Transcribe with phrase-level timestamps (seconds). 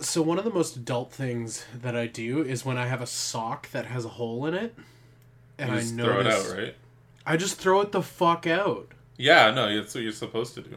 [0.00, 3.06] So one of the most adult things that I do is when I have a
[3.06, 4.74] sock that has a hole in it,
[5.58, 6.26] and You I just notice, throw it
[6.56, 6.74] out, right?
[7.26, 8.90] I just throw it the fuck out.
[9.18, 10.76] Yeah, no, that's what you're supposed to do.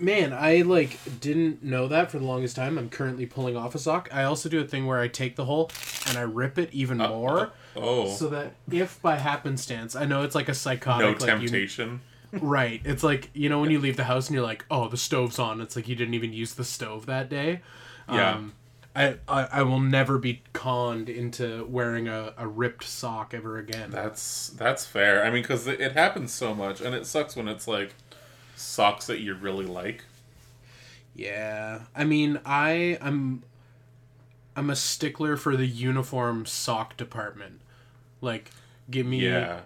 [0.00, 2.76] Man, I like didn't know that for the longest time.
[2.76, 4.08] I'm currently pulling off a sock.
[4.12, 5.70] I also do a thing where I take the hole
[6.08, 10.06] and I rip it even uh, more, uh, Oh, so that if by happenstance, I
[10.06, 12.00] know it's like a psychotic, no like, you- temptation.
[12.32, 12.80] right?
[12.84, 15.38] It's like you know when you leave the house and you're like, oh, the stove's
[15.38, 15.60] on.
[15.60, 17.60] It's like you didn't even use the stove that day.
[18.10, 18.34] Yeah.
[18.34, 18.54] Um,
[18.94, 23.90] I, I I will never be conned into wearing a, a ripped sock ever again.
[23.90, 25.24] That's that's fair.
[25.24, 27.94] I mean, because it, it happens so much, and it sucks when it's like
[28.56, 30.04] socks that you really like.
[31.14, 33.42] Yeah, I mean, I I'm
[34.56, 37.60] I'm a stickler for the uniform sock department.
[38.20, 38.50] Like,
[38.90, 39.60] give me Yeah,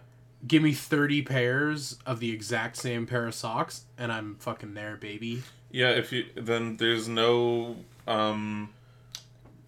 [0.47, 4.97] give me thirty pairs of the exact same pair of socks, and I'm fucking there,
[4.97, 5.45] baby.
[5.71, 5.91] yeah.
[5.91, 7.77] If you then there's no
[8.07, 8.71] um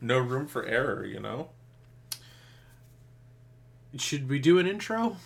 [0.01, 1.05] no room for error.
[1.05, 1.51] You know.
[3.99, 5.17] Should we do an intro?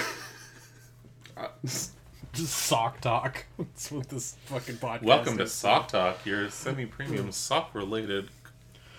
[1.38, 3.46] Uh, Just sock talk.
[3.58, 5.04] That's what this fucking podcast.
[5.04, 5.52] Welcome to is.
[5.52, 8.30] Sock Talk, your semi-premium sock-related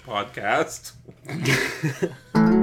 [0.06, 0.92] podcast.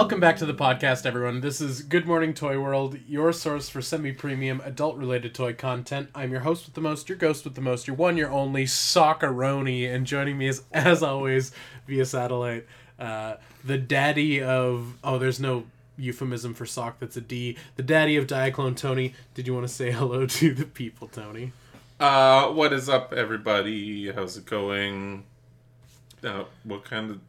[0.00, 1.42] Welcome back to the podcast, everyone.
[1.42, 6.08] This is Good Morning Toy World, your source for semi-premium adult-related toy content.
[6.14, 8.64] I'm your host with the most, your ghost with the most, your one, your only
[8.64, 11.52] Socceroni, and joining me is, as always,
[11.86, 12.66] via satellite,
[12.98, 15.64] uh, the daddy of oh, there's no
[15.98, 17.58] euphemism for sock that's a D.
[17.76, 19.12] The daddy of Diaclone Tony.
[19.34, 21.52] Did you want to say hello to the people, Tony?
[22.00, 24.10] Uh, what is up, everybody?
[24.10, 25.24] How's it going?
[26.24, 27.20] Uh, what kind of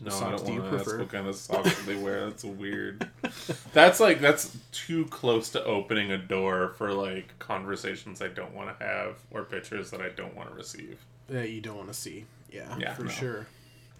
[0.00, 0.98] no, I Socks don't do you want to ask prefer?
[1.00, 2.28] what kind of socks they wear.
[2.30, 3.08] That's weird.
[3.72, 8.76] That's like that's too close to opening a door for like conversations I don't want
[8.78, 11.04] to have or pictures that I don't want to receive.
[11.28, 12.24] That you don't want to see.
[12.50, 13.10] Yeah, Yeah, for no.
[13.10, 13.46] sure.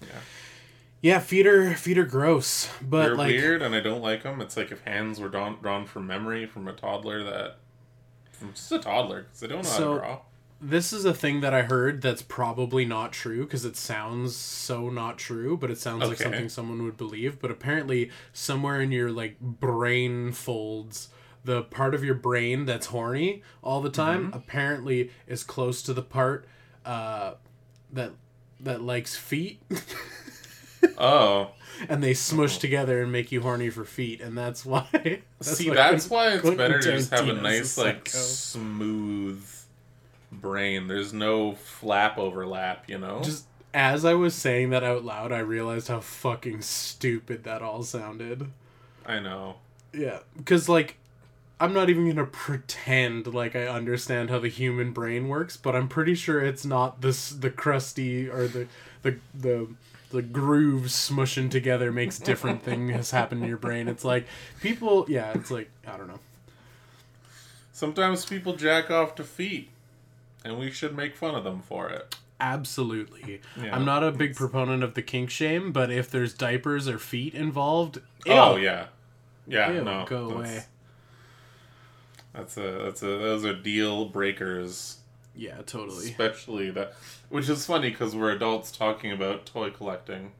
[0.00, 0.08] Yeah,
[1.00, 4.40] Yeah, feet are feet are gross, but they're like weird and I don't like them.
[4.40, 7.56] It's like if hands were drawn drawn from memory from a toddler that
[8.32, 10.18] from just a toddler because they don't know how to draw.
[10.64, 14.88] This is a thing that I heard that's probably not true because it sounds so
[14.90, 17.40] not true, but it sounds like something someone would believe.
[17.40, 21.08] But apparently, somewhere in your like brain folds,
[21.44, 24.36] the part of your brain that's horny all the time Mm-hmm.
[24.36, 26.46] apparently is close to the part
[26.86, 27.34] uh,
[27.92, 28.12] that
[28.60, 29.60] that likes feet,
[30.98, 31.50] Oh,
[31.88, 34.86] and they smush together and make you horny for feet, and that's why.
[34.92, 38.18] that's See, why that's why it's better to just have a nice, like, psycho.
[38.24, 39.44] smooth
[40.32, 40.88] brain.
[40.88, 43.20] There's no flap overlap, you know?
[43.22, 47.82] Just as I was saying that out loud, I realized how fucking stupid that all
[47.82, 48.50] sounded.
[49.06, 49.56] I know.
[49.92, 50.96] Yeah, because like,
[51.60, 55.88] I'm not even gonna pretend like I understand how the human brain works, but I'm
[55.88, 58.66] pretty sure it's not this the crusty or the
[59.02, 59.68] the the
[60.10, 63.88] the grooves smushing together makes different things happen in your brain.
[63.88, 64.26] It's like
[64.60, 66.20] people, yeah, it's like I don't know.
[67.72, 69.70] Sometimes people jack off to feet,
[70.44, 72.16] and we should make fun of them for it.
[72.40, 73.40] Absolutely.
[73.62, 73.74] Yeah.
[73.74, 77.34] I'm not a big proponent of the kink shame, but if there's diapers or feet
[77.34, 78.86] involved, Oh, yeah.
[79.46, 80.04] Yeah, Ew, no.
[80.08, 80.64] go that's- away.
[82.32, 84.98] That's a, that's a, those are deal breakers.
[85.36, 86.06] Yeah, totally.
[86.10, 86.94] Especially that,
[87.28, 90.32] which is funny because we're adults talking about toy collecting,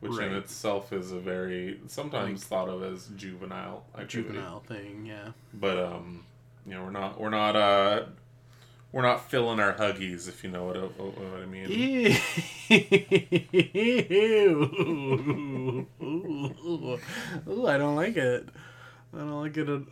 [0.00, 0.28] which Right.
[0.28, 4.34] in itself is a very sometimes thought of as juvenile activity.
[4.34, 5.30] Juvenile thing, yeah.
[5.52, 6.24] But um,
[6.66, 8.04] you know, we're not we're not uh
[8.98, 11.70] we're not filling our huggies if you know what, what, what I mean.
[13.78, 15.86] Ew.
[17.48, 18.48] Ooh, I don't like it.
[19.14, 19.68] I don't like it.
[19.68, 19.82] at-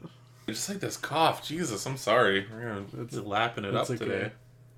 [0.48, 2.48] Just like this cough, Jesus, I'm sorry.
[2.52, 3.96] We're gonna That's- be lapping it up okay.
[3.96, 4.32] today.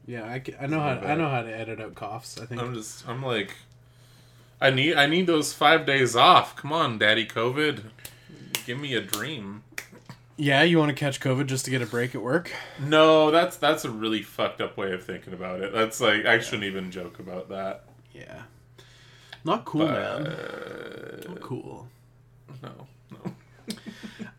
[0.05, 2.39] Yeah, I, I know how I know how to edit out coughs.
[2.39, 2.61] I think.
[2.61, 3.55] I'm just I'm like
[4.61, 6.55] I need I need those five days off.
[6.55, 7.81] Come on, Daddy COVID.
[8.67, 9.63] Give me a dream.
[10.41, 12.53] Yeah, you want to catch COVID just to get a break at work?
[12.81, 15.73] No, that's that's a really fucked up way of thinking about it.
[15.73, 17.85] That's like I shouldn't even joke about that.
[18.13, 18.43] Yeah.
[19.45, 20.27] Not cool, man.
[20.27, 21.89] Uh, Not cool.
[22.63, 23.33] no, no.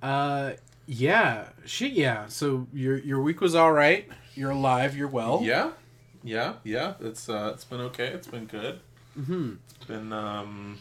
[0.01, 0.53] Uh,
[0.87, 2.27] yeah, shit, yeah.
[2.27, 4.07] So your your week was all right.
[4.33, 4.95] You're alive.
[4.95, 5.41] You're well.
[5.43, 5.71] Yeah,
[6.23, 6.93] yeah, yeah.
[7.01, 8.07] It's uh, it's been okay.
[8.07, 8.79] It's been good.
[9.19, 9.55] Mm-hmm.
[9.75, 10.77] It's been um,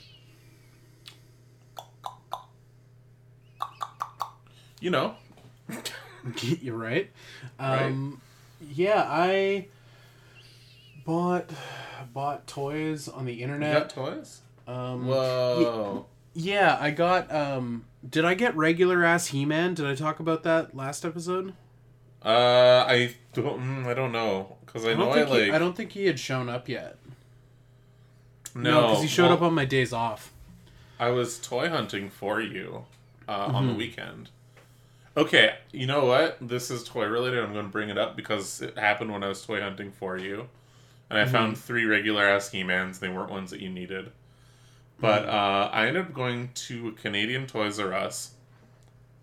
[4.80, 5.14] you know,
[6.42, 7.10] You're right.
[7.58, 8.20] Um,
[8.60, 9.66] Yeah, I
[11.04, 11.50] bought
[12.12, 13.72] bought toys on the you internet.
[13.72, 14.40] got toys.
[14.66, 16.06] Um, Whoa.
[16.34, 17.32] Yeah, I got.
[17.34, 19.74] Um, did I get regular ass He Man?
[19.74, 21.54] Did I talk about that last episode?
[22.24, 23.60] Uh, I don't.
[23.60, 25.42] mm, I don't know because I I know don't I, think like.
[25.44, 26.98] he, I don't think he had shown up yet.
[28.54, 30.32] no, because he showed well, up on my days off.
[31.00, 32.84] I was toy hunting for you
[33.28, 33.66] uh, on Mm-hmm.
[33.68, 34.30] the weekend.
[35.18, 36.38] Okay, you know what?
[36.40, 37.42] This is toy related.
[37.42, 40.16] I'm going to bring it up because it happened when I was toy hunting for
[40.16, 40.48] you,
[41.10, 41.32] and I Mm-hmm.
[41.32, 43.00] found three regular ass He-Mans.
[43.00, 44.12] They weren't ones that you needed,
[45.00, 45.30] but Mm-hmm.
[45.30, 48.32] uh, I ended up going to a Canadian Toys R Us,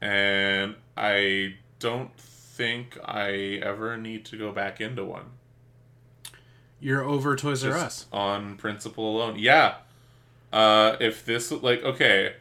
[0.02, 5.26] and I don't think I ever need to go back into one.
[6.82, 8.06] You're over Toys R Us.
[8.12, 9.40] on principle alone.
[9.40, 9.76] Yeah.
[10.52, 12.34] Uh, if this like okay,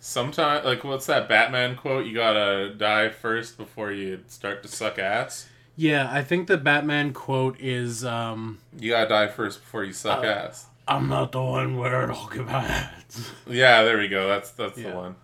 [0.00, 2.06] sometime like what's that Batman quote?
[2.06, 5.48] You gotta die first before you start to suck ass.
[5.76, 10.24] Yeah, I think the Batman quote is, um, You gotta die first before you suck
[10.24, 10.66] Uh, ass.
[10.88, 14.26] "I'm not the one where it all gets." Yeah, there we go.
[14.28, 14.90] That's that's Yeah.
[14.90, 15.16] the one.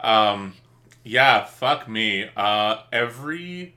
[0.00, 0.54] Um,
[1.02, 2.28] yeah, fuck me.
[2.36, 3.74] Uh, every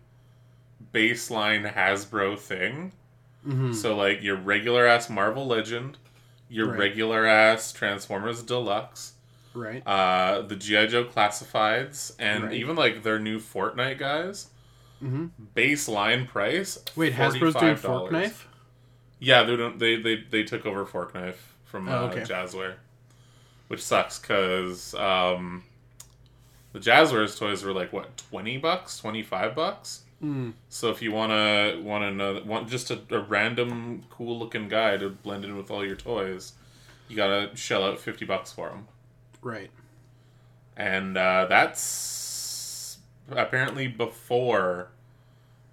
[0.94, 2.92] baseline Hasbro thing.
[3.44, 5.98] hmm So like your regular ass Marvel Legend,
[6.50, 6.80] your Right.
[6.80, 9.14] regular ass Transformers Deluxe.
[9.58, 9.82] Right.
[9.86, 12.54] uh, the GI Joe classifieds, and Right.
[12.54, 14.50] even like their new Fortnite guys.
[15.00, 16.78] hmm Baseline price.
[16.96, 17.82] Wait, Hasbro's doing $45.
[17.82, 18.48] Fork Knife?
[19.20, 19.80] Yeah, they don't.
[19.80, 22.22] They they they took over Fork Knife from uh, Oh, okay.
[22.22, 22.76] Jazzware,
[23.68, 25.64] which sucks because um,
[26.74, 30.04] the Jazwares toys were like what twenty bucks, twenty five bucks.
[30.24, 30.54] Mm.
[30.70, 35.10] So if you wanna want another want just a, a random cool looking guy to
[35.10, 36.54] blend in with all your toys,
[37.08, 38.88] you gotta shell out fifty bucks for them.
[39.42, 39.72] Right.
[40.76, 43.00] and uh, that's
[43.32, 44.90] apparently before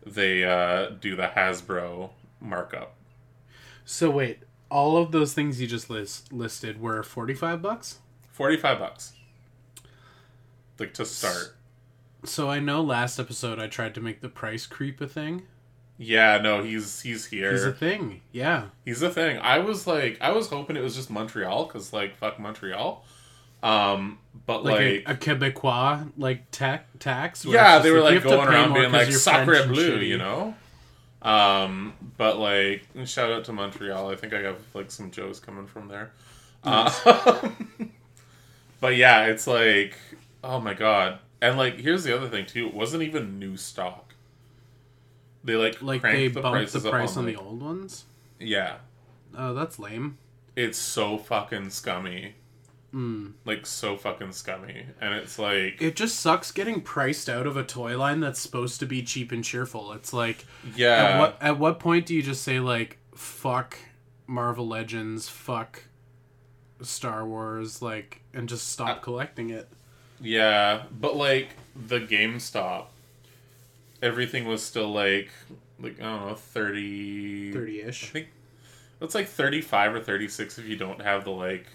[0.04, 2.94] they uh, do the Hasbro markup.
[3.84, 4.40] So wait,
[4.70, 7.98] all of those things you just list listed were forty-five bucks.
[8.32, 9.12] Forty-five bucks,
[10.78, 11.56] like to start.
[12.24, 15.42] So I know last episode I tried to make the price creep a thing.
[15.96, 17.52] Yeah, no, he's he's here.
[17.52, 18.22] He's a a, thing.
[18.32, 18.66] Yeah.
[18.84, 19.38] He's a thing.
[19.38, 23.04] I was like, I was hoping it was just Montreal because like fuck Montreal.
[23.64, 27.44] Um, but Like, like, a, a Quebecois like ta- tax.
[27.44, 30.54] yeah, they were you like going around being like sacre bleu, you know.
[31.22, 34.10] Um, but like, shout out to Montreal.
[34.10, 36.12] I think I have like some Joes coming from there.
[36.62, 36.90] Uh,
[38.80, 39.96] but yeah, it's like,
[40.42, 41.18] oh my god.
[41.40, 42.66] And like, here's the other thing too.
[42.66, 44.14] It wasn't even new stock.
[45.42, 48.04] They like Like they the bumped the price on like- the old ones.
[48.38, 48.76] Yeah,
[49.36, 50.18] Oh, that's lame.
[50.56, 52.34] it's so fucking scummy.
[52.94, 53.32] Mm.
[53.44, 57.64] Like so fucking scummy, and it's like, It just sucks getting priced out of a
[57.64, 59.92] toy line that's supposed to be cheap and cheerful.
[59.92, 60.44] It's like
[60.76, 63.76] yeah, at what at what point do you just say like fuck
[64.28, 65.82] Marvel Legends, fuck
[66.82, 69.68] Star Wars, like and just stop Uh, collecting it?
[70.20, 72.86] Yeah, but like the GameStop,
[74.02, 75.30] everything was still like
[75.80, 77.52] like I don't know thirty.
[77.52, 78.04] 30 ish.
[78.04, 78.28] I think
[79.00, 81.66] it's like thirty five or thirty six if you don't have the like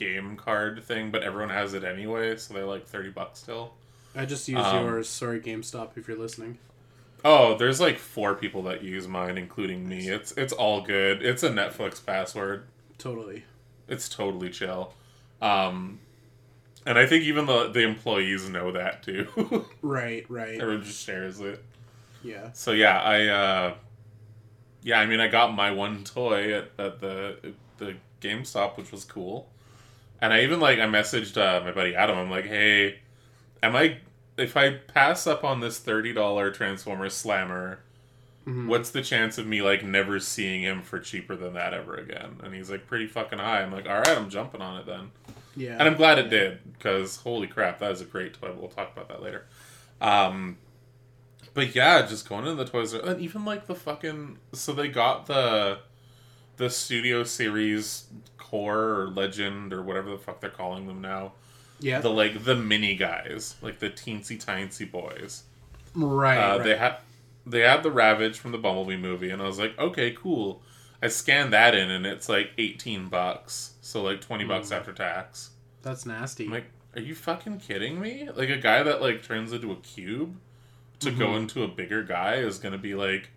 [0.00, 3.74] game card thing, but everyone has it anyway, so they're like thirty bucks still.
[4.16, 5.08] I just use Um, yours.
[5.08, 6.58] Sorry, GameStop, if you're listening.
[7.24, 10.08] Oh, there's like four people that use mine, including me.
[10.08, 11.22] It's it's all good.
[11.22, 12.64] It's a Netflix password.
[12.98, 13.44] Totally.
[13.88, 14.94] It's totally chill.
[15.42, 16.00] Um,
[16.86, 19.66] and I think even the the employees know that too.
[19.82, 20.24] Right.
[20.28, 20.60] Right.
[20.60, 21.62] Everyone just shares it.
[22.22, 22.52] Yeah.
[22.52, 23.74] So yeah, I uh
[24.82, 29.04] yeah, I mean I got my one toy at, at the the GameStop, which was
[29.04, 29.48] cool.
[30.22, 32.16] And I even like I messaged uh, my buddy Adam.
[32.18, 32.98] I'm like, "Hey,
[33.62, 33.98] am I
[34.36, 37.80] if I pass up on this $30 Transformers Slammer,
[38.46, 38.66] Mhm.
[38.68, 42.40] what's the chance of me like never seeing him for cheaper than that ever again?"
[42.42, 45.10] And he's like, "Pretty fucking high." I'm like, "All right, I'm jumping on it then."
[45.56, 45.72] Yeah.
[45.78, 48.52] And I'm glad it did because holy crap, that is a great toy.
[48.56, 49.46] We'll talk about that later.
[50.00, 50.56] Um,
[51.54, 54.88] but yeah, just going into the Toys R and even like the fucking so they
[54.88, 55.78] got the
[56.56, 58.04] the Studio Series
[58.50, 61.32] Core or Legend or whatever the fuck they're calling them now.
[61.78, 62.00] Yeah.
[62.00, 65.44] The like the mini guys, like the teensy tiny boys.
[65.94, 66.36] right.
[66.36, 66.64] Uh, right.
[66.64, 66.96] They had
[67.46, 70.62] they had the Ravage from the Bumblebee movie, and I was like, okay, cool.
[71.02, 74.76] I scanned that in, and it's like eighteen bucks, so like twenty bucks Mm.
[74.76, 75.50] after tax.
[75.82, 76.44] That's nasty.
[76.44, 78.28] I'm like, are you fucking kidding me?
[78.34, 80.36] Like a guy that like turns into a cube
[80.98, 81.36] to go Mhm.
[81.38, 83.30] into a bigger guy is gonna be like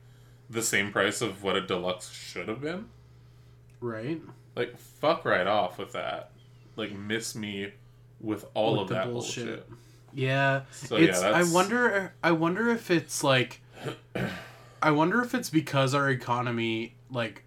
[0.49, 2.89] the same price of what a deluxe should have been.
[3.79, 4.21] right.
[4.55, 6.31] Like fuck right off with that.
[6.75, 7.71] Like miss me
[8.19, 9.45] with all With of that bullshit.
[9.45, 9.69] bullshit.
[10.13, 10.61] Yeah.
[10.71, 11.21] So it's.
[11.21, 12.13] yeah, that's I wonder.
[12.23, 13.61] I wonder if it's like.
[14.81, 17.43] I wonder if it's because our economy like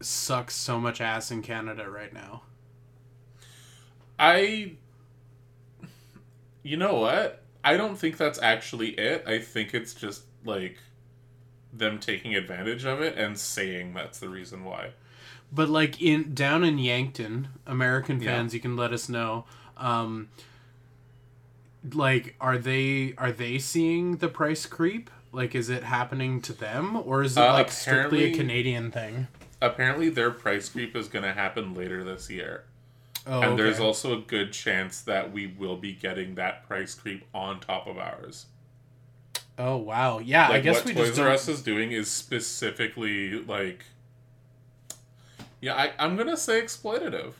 [0.00, 2.42] sucks so much ass in Canada right now.
[4.18, 4.72] I
[6.62, 7.42] you know what?
[7.62, 9.24] I don't think that's actually it.
[9.26, 10.78] I think it's just like
[11.72, 14.90] them taking advantage of it and saying that's the reason why.
[15.54, 18.32] But like in down in Yankton, American Yeah.
[18.32, 19.44] fans, you can let us know.
[19.76, 20.28] Um,
[21.92, 25.10] like, are they are they seeing the price creep?
[25.32, 29.26] Like, is it happening to them, or is it Uh, like strictly a Canadian thing?
[29.60, 32.64] Apparently, their price creep is going to happen later this year.
[33.26, 37.24] Oh, and there's also a good chance that we will be getting that price creep
[37.34, 38.46] on top of ours.
[39.58, 40.48] oh wow, yeah.
[40.48, 41.30] Like I guess what we Toys R.
[41.30, 43.84] Us is doing is specifically like,
[45.64, 47.32] yeah, I, I'm gonna say exploitative.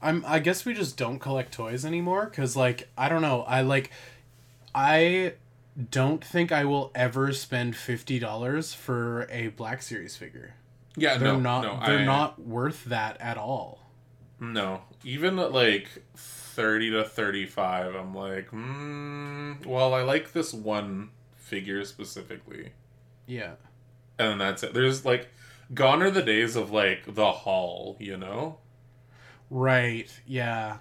[0.00, 0.24] I'm.
[0.26, 3.42] I guess we just don't collect toys anymore because, like, I don't know.
[3.42, 3.90] I like.
[4.74, 5.34] I
[5.90, 10.54] don't think I will ever spend fifty dollars for a Black Series figure.
[10.96, 11.62] Yeah, They're no, not.
[11.62, 13.80] no, they're I- not worth that at all.
[14.38, 21.08] No, even at like thirty to thirty-five, I'm like, mm, well, I like this one
[21.36, 22.72] figure specifically,
[23.26, 23.52] Yeah.
[24.18, 24.74] and that's it.
[24.74, 25.28] There's like,
[25.74, 28.58] gone are the days of like the hall, you know,
[29.50, 30.08] Right.
[30.26, 30.78] Yeah.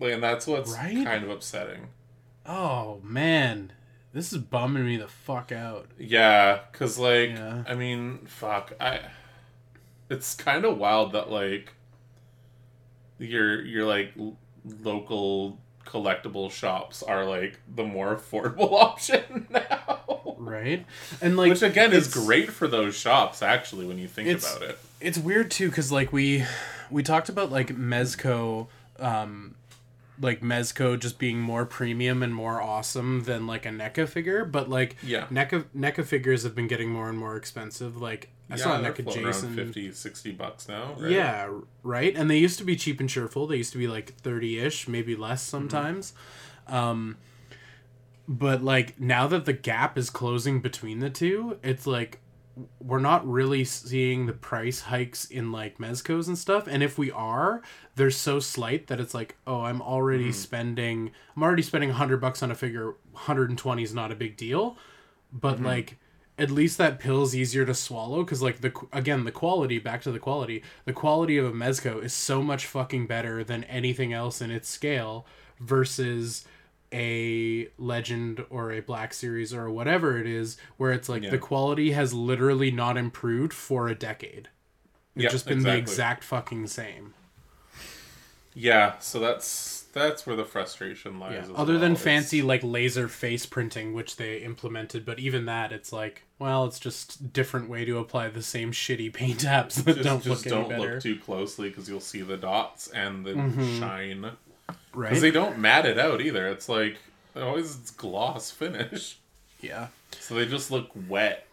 [0.00, 1.04] like, and that's what's Right?
[1.04, 1.88] kind of upsetting.
[2.46, 3.72] Oh man,
[4.12, 5.90] this is bumming me the fuck out.
[5.98, 7.64] Yeah, cause like, Yeah.
[7.66, 9.00] I mean, fuck, I.
[10.10, 11.74] It's kind of wild that like,
[13.18, 14.14] your your like
[14.82, 15.58] local
[15.88, 20.34] collectible shops are like the more affordable option now.
[20.38, 20.84] Right.
[21.20, 24.78] And like, Which again is great for those shops actually when you think about it.
[25.00, 26.44] it's weird too because like we
[26.90, 28.68] we talked about like mezco
[29.00, 29.54] um
[30.20, 34.68] like mezco just being more premium and more awesome than like a NECA figure but
[34.68, 35.26] like Yeah.
[35.30, 38.92] NECA NECA figures have been getting more and more expensive like i saw a they're
[38.92, 40.94] Jason around 50, 60 bucks now.
[40.98, 41.10] Right?
[41.10, 41.50] yeah
[41.82, 42.14] right?
[42.16, 43.46] And they used to be cheap and cheerful.
[43.46, 45.50] They used to be like 30ish maybe less mm-hmm.
[45.50, 46.12] sometimes.
[46.66, 47.16] Um
[48.26, 52.20] but like now that the gap is closing between the two it's like
[52.80, 56.66] we're not really seeing the price hikes in like mezcos and stuff.
[56.66, 57.62] And if we are
[57.94, 60.32] they're so slight that it's like oh i'm already mm-hmm.
[60.32, 64.76] spending i'm already spending 100 bucks on a figure 120 is not a big deal.
[65.32, 65.66] But mm-hmm.
[65.66, 65.98] like
[66.38, 70.12] at least that pill's easier to swallow because like the again the quality back to
[70.12, 74.40] the quality the quality of a mezco is so much fucking better than anything else
[74.40, 75.26] in its scale
[75.60, 76.44] versus
[76.92, 81.30] a legend or a black series or whatever it is where it's like Yeah.
[81.30, 84.48] the quality has literally not improved for a decade.
[85.14, 87.12] It's Yeah, just been the exact fucking same.
[88.54, 91.46] Yeah, so that's that's where the frustration lies.
[91.48, 91.54] yeah.
[91.56, 91.92] other than.
[91.92, 96.64] It's- fancy like laser face printing which they implemented but even that it's like well
[96.66, 100.44] it's just different way to apply the same shitty paint apps that just, don't just
[100.46, 103.78] look don't any better look too closely because you'll see the dots and the Mhm.
[103.80, 104.22] shine.
[104.94, 106.46] right Because they don't mat it out either.
[106.48, 106.98] It's like
[107.34, 109.18] always it's gloss finish,
[109.60, 109.88] yeah
[110.20, 111.46] so they just look wet,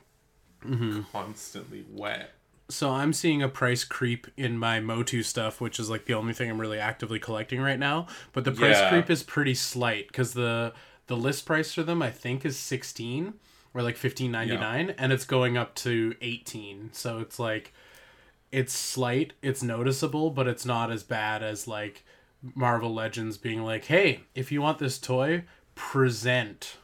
[0.65, 1.01] Mm-hmm.
[1.12, 2.32] constantly wet.
[2.69, 6.34] So i'm seeing a price creep in my motu stuff which is like the only
[6.34, 8.89] thing i'm really actively collecting right now but the price Yeah.
[8.89, 10.74] creep is pretty slight because the
[11.07, 13.34] the list price for them i think is 16
[13.74, 17.74] or like 15.99 and it's going up to 18 so it's like
[18.51, 22.03] it's slight it's noticeable but it's not as bad as like
[22.55, 25.43] marvel legends being like hey if you want this toy
[25.75, 26.77] present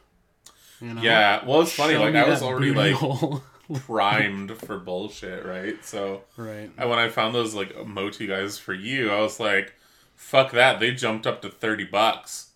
[0.80, 1.94] you know Yeah, well, it's funny.
[1.94, 2.96] Show Like I was already like.
[3.80, 5.84] primed for bullshit, right?
[5.84, 9.74] So right and when I found those like Motu guys for you, I was like,
[10.16, 12.50] "Fuck that!" They jumped up to thirty bucks,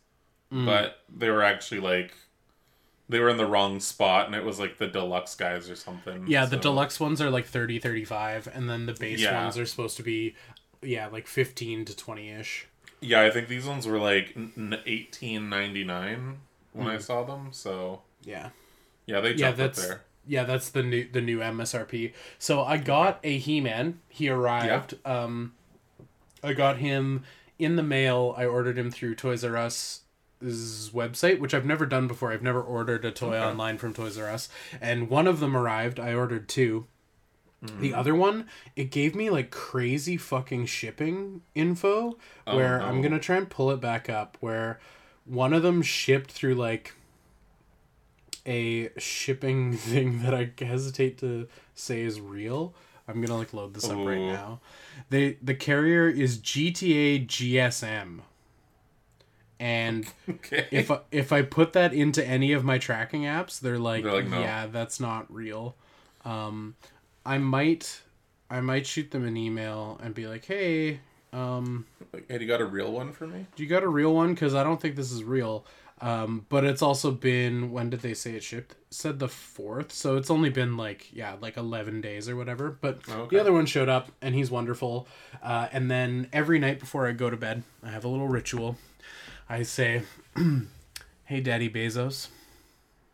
[0.53, 0.65] Mm.
[0.67, 2.15] but they were actually like,
[3.09, 6.27] they were in the wrong spot, and it was like the deluxe guys or something.
[6.29, 9.43] Yeah, the deluxe ones are like 30, 35, and then the base Yeah.
[9.43, 10.35] ones are supposed to be,
[10.83, 12.67] yeah, like 15 to 20 ish.
[13.01, 14.37] Yeah, I think these ones were like
[14.87, 16.39] eighteen ninety nine
[16.73, 16.93] when Mm.
[16.95, 17.49] I saw them.
[17.53, 18.51] So Yeah.
[19.07, 20.03] yeah, they Yeah, jumped up there.
[20.27, 22.13] Yeah, that's the new the new MSRP.
[22.39, 24.01] So I got a He Man.
[24.09, 24.95] He arrived.
[25.05, 25.55] Um,
[26.43, 27.25] I got him
[27.59, 28.35] in the mail.
[28.37, 30.03] I ordered him through Toys R Us
[30.43, 32.33] website, which I've never done before.
[32.33, 33.45] I've never ordered a toy Okay.
[33.45, 34.49] online from Toys R Us,
[34.81, 35.99] and one of them arrived.
[35.99, 36.87] I ordered two.
[37.65, 37.81] Mm-hmm.
[37.81, 42.85] The other one, it gave me like crazy fucking shipping info Oh, where no.
[42.85, 44.37] I'm gonna try and pull it back up.
[44.41, 44.79] Where
[45.25, 46.93] one of them shipped through like
[48.47, 52.75] a shipping thing that I hesitate to say is real.
[53.09, 54.61] I'm gonna like load this up right now.
[55.11, 58.21] They the carrier is GTA GSM,
[59.61, 60.67] and Okay.
[60.71, 64.13] if I, if I put that into any of my tracking apps, they're like, They're
[64.13, 64.41] like, no.
[64.41, 65.77] yeah, that's not real.
[66.25, 66.75] Um,
[67.25, 68.03] I might
[68.51, 71.01] I might shoot them an email and be like, hey,
[71.33, 71.87] um,
[72.29, 73.47] hey, you got a real one for me?
[73.57, 74.35] do you got a real one?
[74.35, 75.65] Because I don't think this is real.
[76.01, 78.75] Um, but it's also been when did they say it shipped?
[78.91, 82.77] Said the fourth, so it's only been like yeah, like eleven days or whatever.
[82.81, 83.37] But Okay.
[83.37, 85.09] the other one showed up, and he's wonderful.
[85.43, 88.77] Uh, and then every night before I go to bed, I have a little ritual.
[89.49, 90.03] I say,
[91.25, 92.29] "Hey, Daddy Bezos,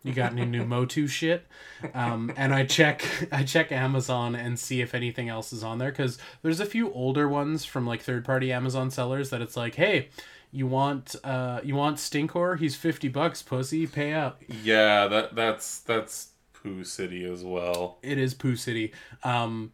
[0.03, 1.47] you got any new Motu shit?"
[1.95, 5.91] Um, and I check, I check Amazon and see if anything else is on there
[5.91, 9.75] because there's a few older ones from like third party Amazon sellers that it's like,
[9.75, 10.09] "Hey,
[10.51, 12.59] you want, uh, you want Stinkor?
[12.59, 13.87] He's fifty bucks, pussy.
[13.87, 17.99] Pay up." Yeah, that that's that's Pooh City as well.
[18.03, 18.93] It is Pooh City.
[19.25, 19.73] Um,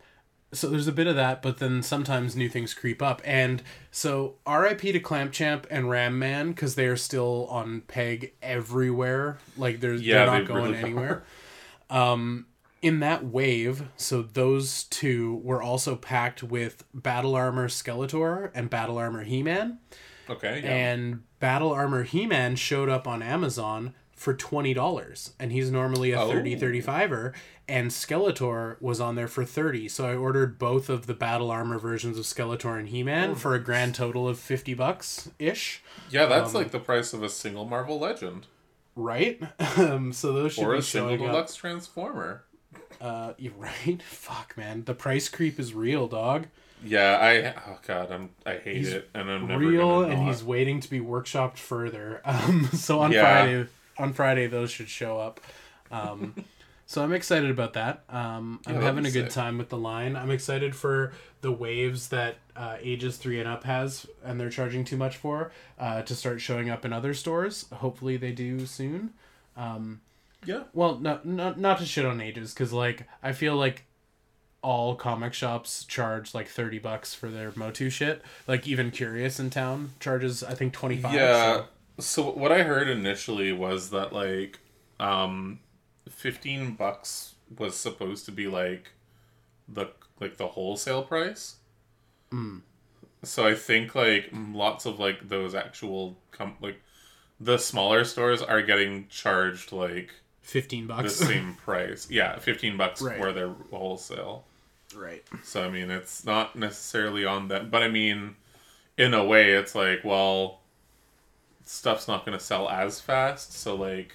[0.53, 3.21] so there's a bit of that, but then sometimes new things creep up.
[3.25, 8.33] And so RIP to Clamp Champ and Ram Man because they are still on peg
[8.43, 9.39] everywhere.
[9.57, 11.25] Like there's Yeah, they're not they going really anywhere.
[11.91, 12.47] Um,
[12.81, 18.99] in that wave, so those two were also packed with Battle Armor Skeletor and Battle
[18.99, 19.79] Armor He Man.
[20.31, 20.71] Okay, yeah.
[20.71, 25.31] And Battle Armor He Man showed up on Amazon for $20.
[25.39, 26.31] And he's normally a Oh.
[26.31, 27.33] 30 35er.
[27.69, 31.79] And Skeletor was on there for 30 So I ordered both of the Battle Armor
[31.79, 35.83] versions of Skeletor and He Man for a grand total of 50 bucks ish.
[36.11, 38.47] yeah, that's um, like the price of a single Marvel Legend
[38.97, 39.41] Right?
[39.77, 41.55] Um, so those should or be a single showing up.
[41.55, 42.43] Transformer.
[43.01, 44.03] Uh, you right?
[44.03, 44.85] Fuck, man.
[44.85, 46.47] The price creep is real, dog.
[46.85, 50.43] Yeah, I oh god, I'm I hate He's it, and I'm never real and he's
[50.45, 53.21] waiting to be workshopped further um so on Yeah.
[53.23, 53.69] friday
[53.99, 55.41] on friday those should show up
[55.91, 56.35] um
[56.87, 59.33] so i'm excited about that um i'm that'd having a good sick.
[59.33, 63.63] time with the line i'm excited for the waves that uh, ages 3 and up
[63.63, 67.67] has and they're charging too much for uh, to start showing up in other stores
[67.75, 69.11] hopefully they do soon
[69.57, 70.01] um
[70.47, 70.65] yeah.
[70.73, 73.85] well no, not not to shit on ages because like i feel like
[74.63, 79.51] all comic shops charge like 30 bucks for their motu shit like even curious in
[79.51, 81.57] town charges i think 25 Yeah.
[81.59, 81.65] so-
[81.99, 84.59] So what I heard initially was that like
[85.01, 85.61] um
[86.09, 88.93] 15 bucks was supposed to be like
[89.69, 89.87] the
[90.21, 91.57] like the wholesale price.
[92.33, 92.63] Mm.
[93.25, 96.81] So I think like lots of like those actual com- like
[97.41, 100.11] the smaller stores are getting charged like
[100.43, 102.09] 15 bucks the same price.
[102.11, 103.19] Yeah, 15 bucks Right.
[103.19, 104.45] for their wholesale.
[104.95, 108.37] right So I mean, it's not necessarily on them, but I mean,
[108.97, 110.61] in a way, it's like, well,
[111.69, 113.53] stuff's not going to sell as fast.
[113.53, 114.15] So like,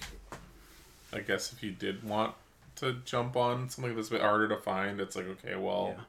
[1.12, 2.34] I guess if you did want
[2.76, 6.04] to jump on something that's a bit harder to find, it's like, okay, well, Yeah.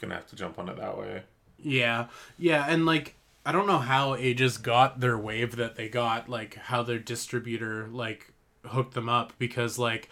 [0.00, 1.22] gonna have to jump on it that way.
[1.58, 3.14] yeah yeah and like
[3.46, 7.86] i don't know how ages got their wave that they got like how their distributor
[7.88, 8.32] like
[8.66, 10.10] hooked them up because like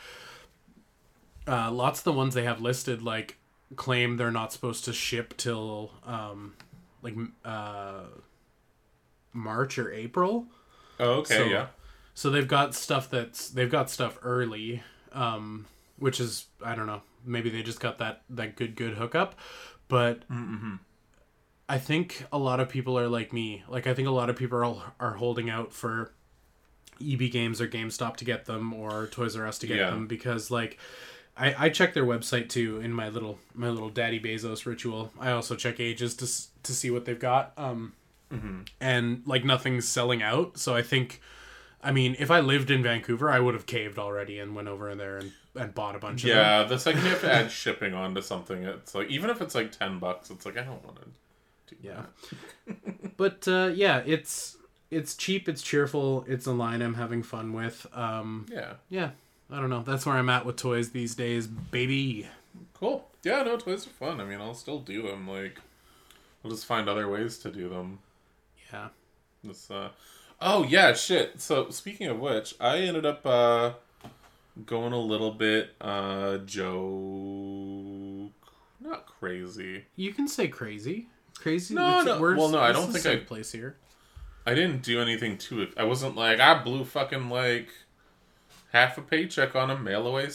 [1.47, 3.37] uh lots of the ones they have listed like
[3.77, 6.55] claim they're not supposed to ship till um
[7.03, 8.03] like uh
[9.33, 10.47] march or april
[11.01, 11.67] Oh, okay, So- yeah,
[12.15, 15.67] So they've got stuff that's they've got stuff early, um,
[15.97, 17.03] which is I don't know.
[17.25, 19.35] Maybe they just got that that good good hookup,
[19.89, 20.75] but mm-hmm.
[21.69, 23.65] I think a lot of people are like me.
[23.69, 26.13] Like I think a lot of people are are holding out for
[27.01, 29.91] EB Games or GameStop to get them or Toys R Us to get Yeah.
[29.91, 30.79] them because like
[31.37, 35.13] I I check their website too in my little my little Daddy Bezos ritual.
[35.19, 36.27] I also check ages to
[36.65, 37.55] to see what they've got.
[37.57, 37.95] Um,
[38.81, 40.59] and like nothing's selling out.
[40.59, 41.21] So I think,
[41.83, 44.95] I mean, if I lived in Vancouver, I would have caved already and went over
[44.95, 46.37] there and, and bought a bunch of them.
[46.39, 46.63] yeah.
[46.65, 49.73] The second you have to add shipping onto something, it's like even if it's like
[49.73, 51.77] ten bucks, it's like I don't want to.
[51.81, 52.03] Yeah.
[53.17, 54.57] but uh, yeah, it's
[54.91, 57.87] it's cheap, it's cheerful, it's a line I'm having fun with.
[57.95, 59.11] Um, Yeah, yeah,
[59.51, 59.83] I don't know.
[59.83, 62.27] That's where I'm at with toys these days, baby.
[62.75, 63.09] cool.
[63.25, 64.21] Yeah, no, toys are fun.
[64.21, 65.29] I mean, I'll still do them.
[65.29, 65.61] Like,
[66.45, 68.01] I'll just find other ways to do them.
[68.73, 68.89] Yeah.
[69.45, 69.91] This, uh,
[70.41, 71.41] oh yeah, shit.
[71.41, 73.73] So speaking of which, I ended up uh,
[74.67, 76.73] going a little bit uh, joke,
[78.81, 79.85] not crazy.
[79.97, 81.07] You can say crazy.
[81.39, 81.75] Crazy.
[81.75, 82.21] No, no.
[82.21, 83.77] Well, no, I don't think I place here.
[84.47, 85.73] I didn't do anything to it.
[85.77, 87.69] I wasn't like I blew fucking like
[88.73, 90.29] half a paycheck on a mail away.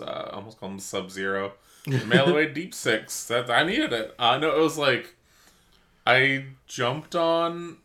[0.00, 1.52] Uh, almost call them Sub Zero.
[2.06, 3.26] mail away Deep Six.
[3.26, 4.14] That I needed it.
[4.18, 5.14] Uh, know it was like
[6.06, 7.78] I jumped on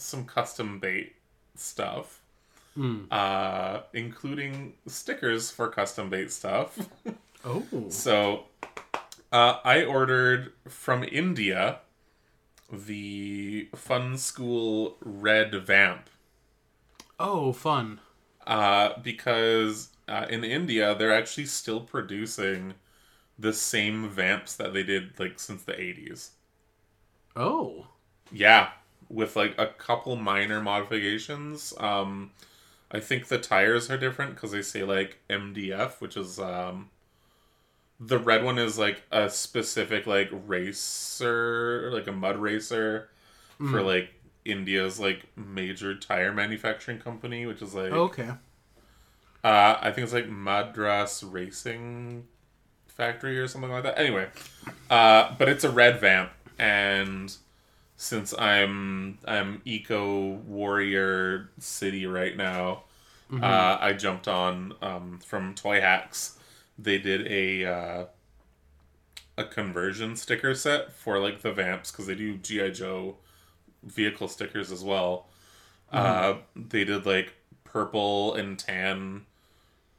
[0.00, 1.14] some custom bait
[1.54, 2.16] stuff.
[2.76, 3.06] Hmm.
[3.10, 6.78] uh, including stickers for custom bait stuff.
[7.44, 7.64] Oh.
[7.88, 8.44] so,
[9.32, 11.78] uh, I ordered from India
[12.70, 16.10] the Funskool Red Vamp
[17.18, 18.00] Oh, fun.
[18.46, 22.74] uh, because uh, in India they're actually still producing
[23.38, 26.30] the same vamps that they did like since the 80s.
[27.36, 27.86] Oh.
[28.32, 28.70] Yeah,
[29.10, 31.74] with like a couple minor modifications.
[31.78, 32.30] Um,
[32.90, 36.90] I think the tires are different because they say like MDF, which is um,
[37.98, 43.10] the red one is like a specific like racer, like a mud racer
[43.58, 48.30] for like India's like major tire manufacturing company, which is like Okay.
[49.44, 52.26] uh, I think it's like Madras Racing
[52.88, 53.98] Factory or something like that.
[53.98, 54.28] Anyway,
[54.90, 57.34] uh, but it's a red vamp, and
[58.00, 62.84] since I'm I'm eco warrior city right now,
[63.30, 66.38] uh, I jumped on um, from Toyhax.
[66.78, 68.04] They did a uh,
[69.36, 73.16] a conversion sticker set for like the vamps because they do GI Joe
[73.82, 75.26] vehicle stickers as well.
[75.92, 77.34] Uh, they did like
[77.64, 79.26] purple and tan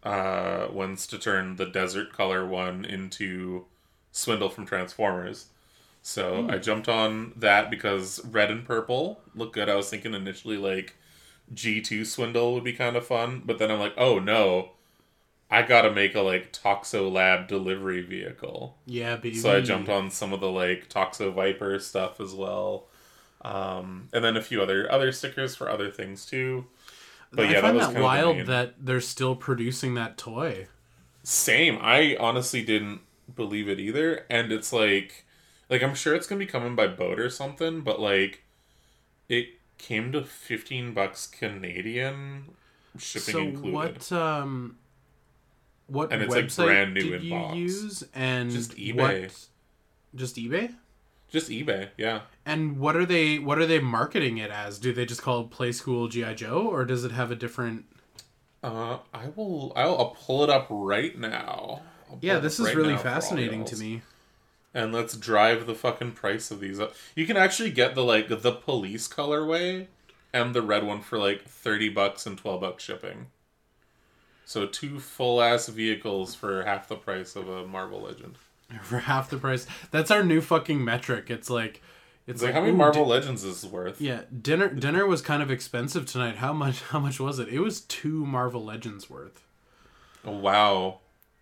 [0.01, 3.65] uh, ones to turn the desert color one into
[4.11, 5.49] Swindle from Transformers.
[6.01, 9.69] So I jumped on that because red and purple look good.
[9.69, 10.95] I was thinking initially like
[11.53, 14.71] G2 Swindle would be kind of fun, but then I'm like, oh no,
[15.49, 18.77] I gotta make a like Toxo Lab delivery vehicle.
[18.85, 19.35] Yeah, baby.
[19.35, 22.87] So I jumped on some of the like Toxo Viper stuff as well,
[23.41, 26.65] um, and then a few other other stickers for other things too.
[27.33, 30.67] But yeah, I find that that, wild the that they're still producing that toy.
[31.23, 31.77] Same.
[31.81, 33.01] I honestly didn't
[33.35, 35.25] believe it either, and it's like,
[35.71, 38.43] like I'm sure it's gonna be coming by boat or something, but like,
[39.29, 39.47] it
[39.79, 42.49] came to fifteen bucks Canadian,
[42.99, 43.73] shipping so included.
[43.73, 44.77] what um
[45.87, 47.55] what And it's, like, website brand new did in you box.
[47.55, 48.95] use and Just eBay.
[49.23, 49.47] what-
[50.13, 50.75] just eBay?
[51.29, 52.21] Just eBay, yeah.
[52.45, 54.77] And what are they what are they marketing it as?
[54.77, 57.85] Do they just call it Play School GI Joe or does it have a different
[58.63, 59.71] Uh, I will.
[59.75, 61.81] I'll, I'll pull it up right now.
[62.09, 64.01] I'll Yeah, this is right really now for all fascinating to me.
[64.73, 66.93] And let's drive the fucking price of these up.
[67.15, 69.87] You can actually get the like the police colorway
[70.33, 73.27] and the red one for like thirty bucks and twelve bucks shipping.
[74.45, 78.35] So two full ass vehicles for half the price of a Marvel Legend.
[78.83, 79.67] For half the price.
[79.91, 81.29] That's our new fucking metric.
[81.29, 81.81] It's like
[82.25, 83.99] it's It's like how many Marvel di- Legends is this worth?
[83.99, 86.37] yeah, dinner dinner was kind of expensive tonight.
[86.37, 87.49] How much how much was it?
[87.49, 89.43] It was 2 Marvel Legends worth.
[90.23, 90.99] Oh, wow,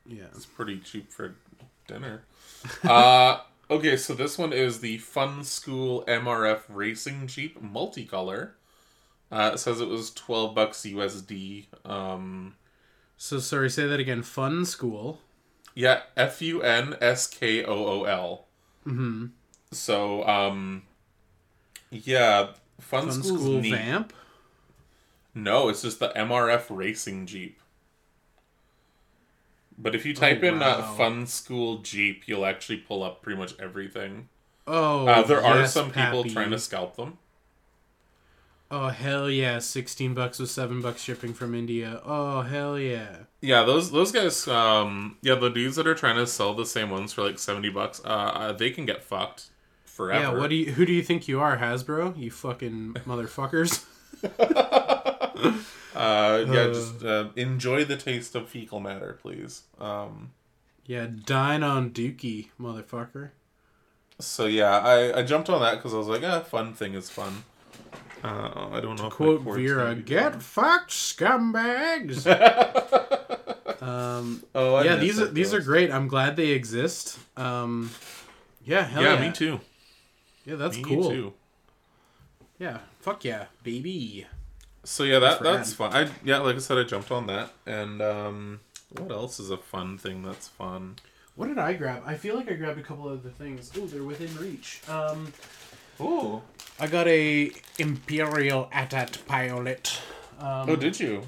[0.08, 0.24] Yeah.
[0.34, 1.36] it's pretty cheap for
[1.89, 2.23] dinner.
[2.84, 8.52] uh, okay, so this one is the Funskool MRF Racing Jeep multicolor.
[9.32, 11.65] Uh, it says it was twelve bucks USD.
[11.86, 12.56] Um,
[13.17, 14.21] So sorry, say that again.
[14.23, 15.17] Funskool.
[15.75, 18.45] Yeah, F U N S K O O L.
[18.88, 19.25] Mm-hmm.
[19.71, 20.84] So, um,
[21.91, 24.13] yeah, Fun, Funskool vamp.
[25.36, 27.59] No, it's just the MRF Racing Jeep.
[29.82, 30.82] But if you type in uh.
[30.98, 34.28] Funskool Jeep, you'll actually pull up pretty much everything.
[34.68, 36.30] Oh, Uh, there are some people Pappy.
[36.30, 37.18] trying to scalp them.
[38.72, 39.58] Oh hell yeah!
[39.58, 42.02] Sixteen bucks with seven bucks shipping from India.
[42.06, 43.15] Oh hell yeah!
[43.42, 44.48] Yeah, those those guys.
[44.48, 47.70] Um, yeah, the dudes that are trying to sell the same ones for like seventy
[47.70, 49.48] bucks, uh, uh they can get fucked
[49.86, 50.22] forever.
[50.24, 50.74] Yeah, what do you?
[50.74, 52.15] Who do you think you are, Hasbro?
[52.15, 53.86] You fucking motherfuckers!
[56.00, 59.64] Uh, yeah, just uh, enjoy the taste of fecal matter, please.
[59.80, 60.32] Um,
[60.86, 63.32] Yeah, dine on Dookie, motherfucker.
[64.20, 67.10] so yeah, I, I jumped on that because I was like, ah, fun thing is
[67.10, 67.44] fun.
[68.24, 69.08] Uh, I don't know.
[69.08, 72.26] if Quote cord's Vera, gonna be "Get fucked, scumbags."
[73.82, 75.90] um, Oh, I yeah, these are that these are great.
[75.92, 77.18] I'm glad they exist.
[77.38, 77.92] Um,
[78.66, 79.60] yeah, hell Yeah, yeah, me too.
[80.46, 81.10] Yeah, that's me cool.
[81.10, 81.34] too.
[82.58, 84.26] Yeah, fuck yeah, baby.
[84.89, 85.93] So yeah, that That's fun.
[85.93, 88.60] I yeah, like I said, I jumped on that, and um,
[88.97, 90.95] what else is a fun thing that's fun?
[91.36, 92.02] What did I grab?
[92.08, 93.71] I feel like I grabbed a couple of other things.
[93.78, 94.82] Oh, they're within reach.
[94.89, 95.32] Um,
[95.99, 96.41] Oh,
[96.80, 99.99] I got a Imperial AT-AT Pilot.
[100.39, 101.21] Um, oh, did you?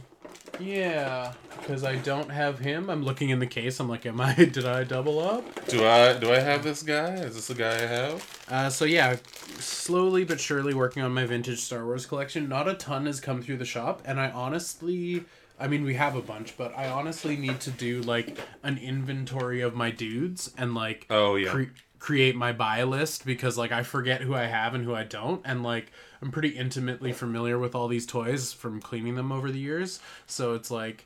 [0.59, 2.89] Yeah, because I don't have him.
[2.89, 3.79] I'm looking in the case.
[3.79, 4.33] I'm like, am I?
[4.35, 5.65] Did I double up?
[5.67, 7.13] Do I do I have this guy?
[7.15, 8.43] Is this the guy I have?
[8.49, 9.15] Uh, so yeah,
[9.59, 12.47] slowly but surely working on my vintage Star Wars collection.
[12.49, 15.23] Not a ton has come through the shop, and I honestly,
[15.59, 19.61] I mean, we have a bunch, but I honestly need to do like an inventory
[19.61, 21.65] of my dudes and like Oh yeah.
[22.01, 25.39] Create my buy list because like I forget who I have and who I don't,
[25.45, 29.59] and like I'm pretty intimately familiar with all these toys from cleaning them over the
[29.59, 29.99] years.
[30.25, 31.05] So it's like,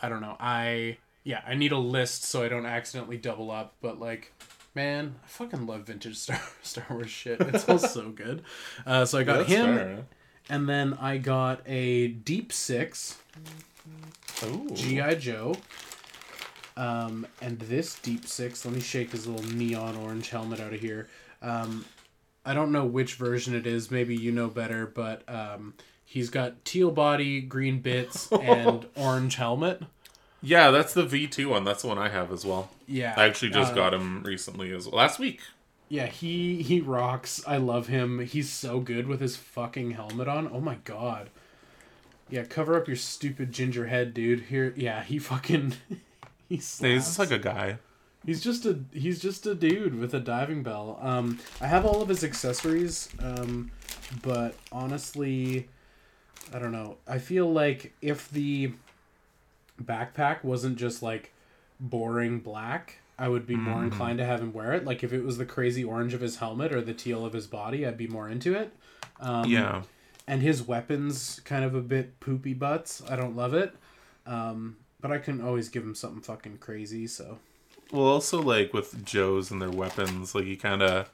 [0.00, 3.74] I don't know, I yeah, I need a list so I don't accidentally double up.
[3.80, 4.30] But like,
[4.74, 7.40] man, I fucking love vintage Star Star Wars shit.
[7.40, 8.42] It's all so good.
[8.84, 10.04] Uh, so I got That's him, fair.
[10.50, 13.18] and then I got a Deep Six
[14.44, 14.68] Ooh.
[14.74, 15.56] GI Joe.
[16.76, 20.80] Um, and this Deep Six, let me shake his little neon orange helmet out of
[20.80, 21.08] here.
[21.42, 21.84] Um,
[22.44, 23.90] I don't know which version it is.
[23.90, 25.74] Maybe you know better, but um,
[26.08, 29.82] He's got teal body, green bits, and orange helmet.
[30.40, 31.64] Yeah, that's the V2 one.
[31.64, 32.70] That's the one I have as well.
[32.86, 34.96] Yeah, I actually just uh, got him recently as well.
[34.96, 35.40] Last week.
[35.88, 37.42] Yeah, he he rocks.
[37.46, 38.20] I love him.
[38.20, 40.48] He's so good with his fucking helmet on.
[40.52, 41.30] Oh my god.
[42.30, 44.44] Yeah, cover up your stupid ginger head, dude.
[44.44, 45.74] Here, yeah, he fucking.
[46.48, 47.78] He's just like a guy.
[48.24, 50.98] He's just a he's just a dude with a diving bell.
[51.00, 53.70] Um, I have all of his accessories, um,
[54.22, 55.68] but honestly,
[56.52, 56.96] I don't know.
[57.06, 58.72] I feel like if the
[59.82, 61.32] backpack wasn't just like
[61.78, 64.84] boring black, I would be more inclined to have him wear it.
[64.84, 67.46] Like if it was the crazy orange of his helmet or the teal of his
[67.46, 68.72] body, I'd be more into it.
[69.20, 69.82] Um, Yeah.
[70.26, 73.02] and his weapons kind of a bit poopy butts.
[73.08, 73.74] I don't love it.
[74.26, 74.76] Um,
[75.06, 77.06] but I can always give him something fucking crazy.
[77.06, 77.38] So
[77.92, 81.08] Well, also like with Joes and their weapons, like you kind of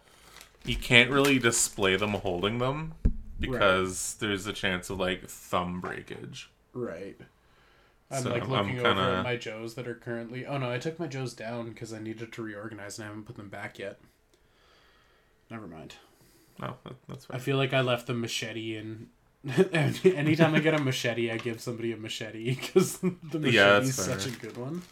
[0.65, 2.95] you can't really display them holding them
[3.41, 6.51] because there's a chance of like thumb breakage.
[6.73, 7.19] right.
[8.11, 10.45] I'm So like I'm looking over kinda- at my Joes that are currently.
[10.47, 13.25] Oh no, I took my Joes down because I needed to reorganize and I haven't
[13.25, 13.99] put them back yet.
[15.51, 15.95] Never mind.
[16.61, 19.09] No, that, that's I feel like I left the machete and.
[20.05, 23.97] Anytime I get a machete, I give somebody a machete because the machete Yeah, is
[23.97, 24.83] that's such a good one.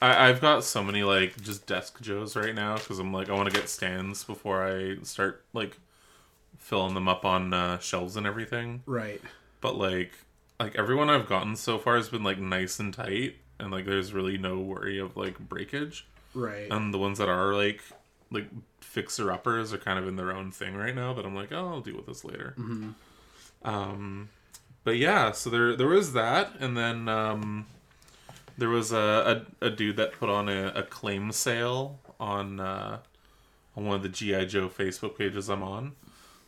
[0.00, 3.34] I, I've got so many like just desk Joes right now because I'm like I
[3.34, 5.78] want to get stands before I start like
[6.58, 8.82] filling them up on uh, shelves and everything.
[8.86, 9.20] Right.
[9.60, 10.12] But like
[10.60, 14.12] like everyone I've gotten so far has been like nice and tight and like there's
[14.12, 16.06] really no worry of like breakage.
[16.34, 16.70] Right.
[16.70, 17.82] and the ones that are like
[18.30, 18.46] like
[18.80, 21.68] fixer uppers are kind of in their own thing right now that I'm like, oh,
[21.68, 22.54] I'll deal with this later.
[23.62, 24.28] Um,
[24.84, 27.66] but yeah, so there there was that, and then um,
[28.56, 32.98] there was a, a, a dude that put on a, a claim sale on uh,
[33.76, 35.92] on one of the GI Joe Facebook pages I'm on.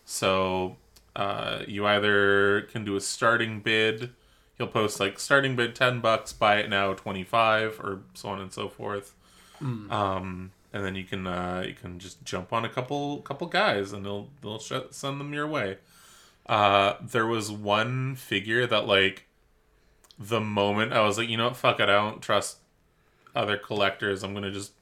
[0.04, 0.76] So
[1.14, 4.10] uh, you either can do a starting bid.
[4.56, 8.40] He'll post like starting bid ten bucks, buy it now twenty five, or so on
[8.40, 9.14] and so forth.
[9.92, 13.92] Um, and then you can uh, you can just jump on a couple couple guys,
[13.92, 15.78] and they'll they'll sh- send them your way.
[16.50, 19.28] Uh, there was one figure that like
[20.18, 22.56] the moment I was like, you know what, fuck it, I don't trust
[23.36, 24.24] other collectors.
[24.24, 24.72] I'm gonna just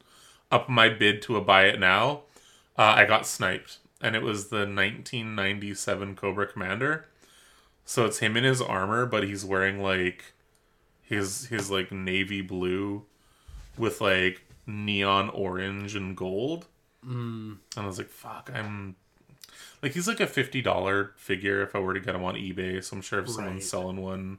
[0.50, 2.22] up my bid to a buy it now.
[2.78, 7.04] Uh, I got sniped, and it was the 1997 Cobra Commander.
[7.84, 10.32] So it's him in his armor, but he's wearing like
[11.02, 13.04] his his like navy blue
[13.76, 16.64] with like neon orange and gold.
[17.06, 17.58] Mm.
[17.76, 18.96] And I was like, fuck, I'm
[19.82, 22.82] like he's like a fifty dollar figure if I were to get him on eBay.
[22.82, 23.62] So I'm sure if someone's Right.
[23.62, 24.38] selling one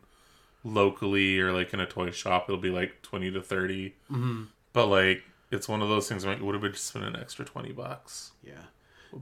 [0.63, 4.43] locally or like in a toy shop, it'll be like twenty to 30 Mm-hmm.
[4.73, 7.15] But like it's one of those things where like, would have been just been an
[7.15, 8.31] extra twenty bucks.
[8.43, 8.53] Yeah.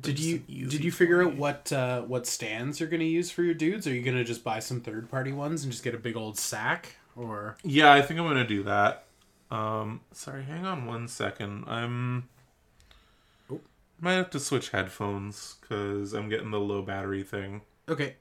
[0.01, 1.31] Did you did you figure 20.
[1.31, 3.87] out what uh, what stands you're gonna use for your dudes?
[3.87, 6.37] Are you gonna just buy some third party ones and just get a big old
[6.37, 6.97] sack?
[7.15, 9.05] Or Yeah, I think I'm gonna do that.
[9.49, 11.63] Um, sorry, hang on one second.
[11.67, 12.27] I'm.
[13.99, 17.61] Might have to switch headphones because I'm getting the low battery thing.
[17.89, 18.15] okay.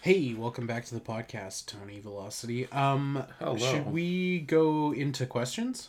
[0.00, 2.70] Hey, welcome back to the podcast, Tony Velocity.
[2.70, 3.56] Um, Hello.
[3.58, 5.88] should we go into questions,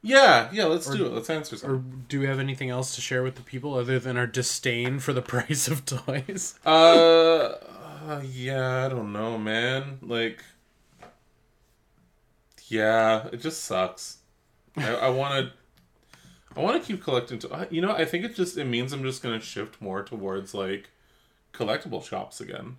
[0.00, 0.64] Yeah, yeah.
[0.66, 1.12] Let's do it.
[1.12, 1.70] Let's answer some.
[1.70, 1.76] or
[2.08, 5.12] do we have anything else to share with the people other than our disdain for
[5.12, 6.54] the price of toys?
[6.64, 6.68] Uh,
[8.06, 8.86] uh, yeah.
[8.86, 9.98] I don't know, man.
[10.02, 10.42] Like,
[12.68, 14.18] yeah, it just sucks.
[14.76, 15.52] I, I want to.
[16.56, 17.38] I want to keep collecting.
[17.40, 20.54] To, you know, I think it just it means I'm just gonna shift more towards
[20.54, 20.90] like
[21.52, 22.76] collectible shops again.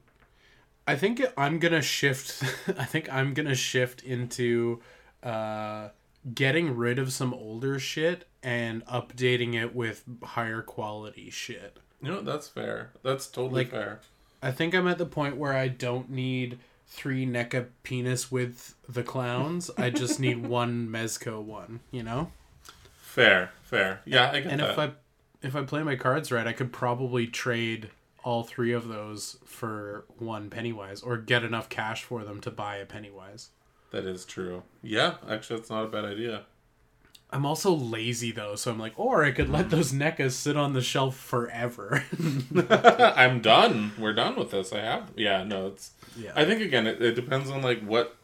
[0.87, 2.43] I think I'm gonna shift.
[2.77, 4.81] I think I'm gonna shift into
[5.23, 5.89] uh,
[6.33, 11.77] getting rid of some older shit and updating it with higher quality shit.
[12.01, 12.91] You know, that's fair.
[13.01, 13.99] That's totally Like- fair.
[14.41, 19.01] I think I'm at the point where I don't need three NECA penis with the
[19.01, 19.71] clowns.
[19.77, 21.79] I just need one Mezco one.
[21.91, 22.31] You know.
[23.13, 24.01] Fair, fair.
[24.05, 24.71] Yeah, I get And that.
[24.71, 24.91] if I
[25.43, 27.91] if I play my cards right, I could probably trade
[28.23, 32.77] all three of those for one Pennywise, or get enough cash for them to buy
[32.77, 33.49] a Pennywise.
[33.91, 34.63] That is true.
[34.81, 36.45] Yeah, actually, that's not a bad idea.
[37.29, 40.73] I'm also lazy though, so I'm like, or I could let those NECAs sit on
[40.73, 42.03] the shelf forever.
[42.69, 43.91] I'm done.
[43.99, 44.73] We're done with this.
[44.73, 45.11] I have.
[45.15, 45.91] Yeah, no, it's.
[46.17, 46.31] yeah.
[46.35, 48.15] I think again, it, it depends on like what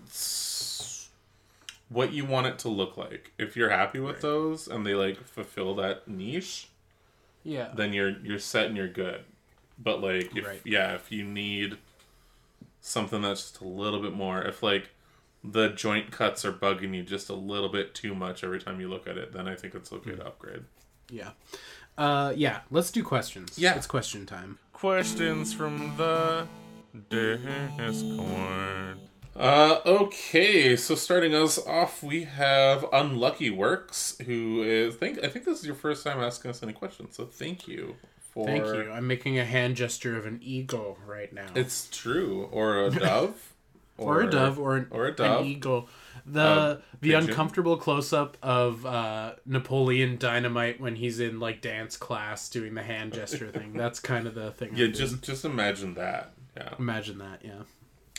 [1.89, 3.32] what you want it to look like.
[3.38, 6.69] If you're happy with those and they like fulfill that niche,
[7.43, 7.69] yeah.
[7.75, 9.23] then you're you're set and you're good.
[9.78, 10.62] But like, if Right.
[10.65, 11.78] yeah, if you need
[12.82, 14.89] something that's just a little bit more, if like
[15.43, 18.89] the joint cuts are bugging you just a little bit too much every time you
[18.89, 20.63] look at it, then I think it's okay to upgrade.
[21.10, 21.32] Yeah.
[21.97, 22.60] Uh, yeah.
[22.69, 23.58] Let's do questions.
[23.58, 23.75] Yeah.
[23.75, 24.60] It's question time.
[24.73, 26.45] Questions from the
[27.10, 28.97] Discord.
[29.36, 35.46] Uh, okay, so starting us off, we have Unlucky Works, who is think I think
[35.46, 37.96] this is your first time asking us any questions, so thank you
[38.32, 38.46] for.
[38.46, 38.92] Thank you.
[38.92, 41.48] I'm making a hand gesture of an eagle right now.
[41.56, 43.54] It's true, or a dove,
[43.98, 45.42] or, a dove, or an, or a dove.
[45.42, 45.88] an eagle.
[46.26, 47.30] The Uh, the pigeon.
[47.30, 52.84] uncomfortable close up of uh, Napoleon Dynamite when he's in like dance class doing the
[52.84, 53.72] hand gesture thing.
[53.76, 54.76] That's kind of the thing.
[54.76, 55.10] Yeah, I'm doing.
[55.12, 56.34] just just imagine that.
[56.58, 56.74] Yeah.
[56.78, 57.39] imagine that.
[57.44, 57.62] Yeah.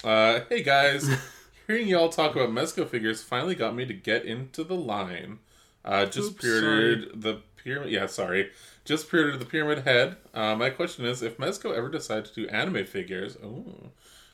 [0.02, 1.08] Uh, hey guys,
[1.66, 5.38] hearing y'all talk about Mezco figures finally got me to get into the line.
[5.84, 7.90] Uh, just Oops, pre-ordered the pyramid.
[7.90, 8.50] Yeah, sorry.
[8.84, 10.16] Just pre-ordered the pyramid head.
[10.32, 13.90] Uh, my question is, if Mezco ever decide to do anime figures, ooh,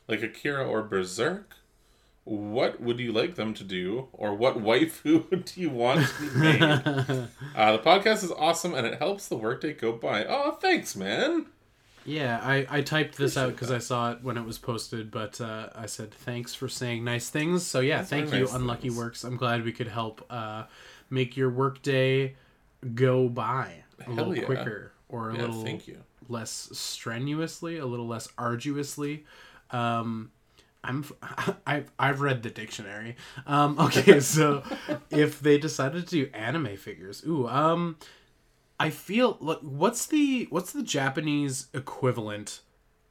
[0.07, 1.55] like Akira or Berserk,
[2.23, 6.37] what would you like them to do, or what waifu do you want to be
[6.39, 6.61] made?
[6.61, 10.23] uh, the podcast is awesome, and it helps the workday go by.
[10.25, 11.47] Oh, thanks, man.
[12.07, 15.41] Yeah, I, I typed this out because I saw it when it was posted, but
[15.41, 17.65] uh, I said thanks for saying nice things.
[17.65, 18.97] So yeah, thank you, nice Unlucky things.
[18.97, 19.23] Works.
[19.25, 20.63] I'm glad we could help uh,
[21.09, 22.35] make your workday
[22.95, 24.43] go by a Hell little yeah.
[24.45, 25.97] quicker or a Yeah, little thank you.
[26.29, 29.25] less strenuously, a little less arduously.
[29.71, 30.31] Um,
[30.83, 31.03] I'm
[31.67, 33.17] I've I've read the dictionary.
[33.45, 34.63] Um, okay, so
[35.09, 37.97] if they decided to do anime figures, ooh, um,
[38.79, 42.61] I feel like what's the what's the Japanese equivalent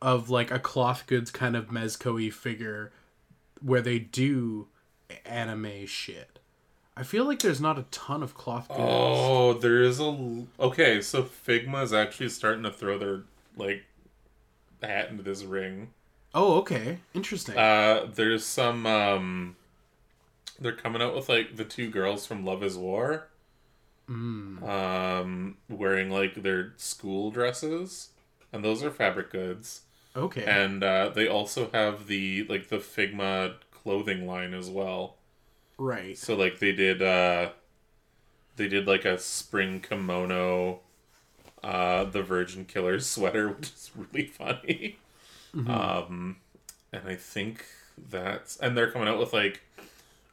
[0.01, 2.93] of like a cloth goods kind of mezco figure
[3.61, 4.69] where they do
[5.25, 6.39] anime shit.
[6.97, 8.81] I feel like there's not a ton of cloth goods.
[8.83, 11.01] Oh, there is a l- okay.
[11.03, 13.23] So Figma is actually starting to throw their
[13.57, 13.85] like
[14.83, 15.91] hat into this ring.
[16.35, 17.57] Oh, okay, interesting.
[17.57, 18.87] Uh, there's some.
[18.87, 19.57] um
[20.61, 23.29] They're coming out with like the two girls from Love Is War,
[24.09, 24.63] mm.
[24.69, 28.11] um, wearing like their school dresses,
[28.53, 29.83] and those are fabric goods.
[30.17, 30.45] Okay.
[30.45, 35.17] And uh, they also have the like the Figma clothing line as well.
[35.79, 36.17] right.
[36.19, 37.51] So like they did uh
[38.57, 40.81] they did like a spring kimono
[41.63, 44.99] uh the Virgin Killer sweater, which is really funny.
[45.55, 46.37] Um
[46.93, 47.65] and I think
[47.97, 49.63] that's and they're coming out with like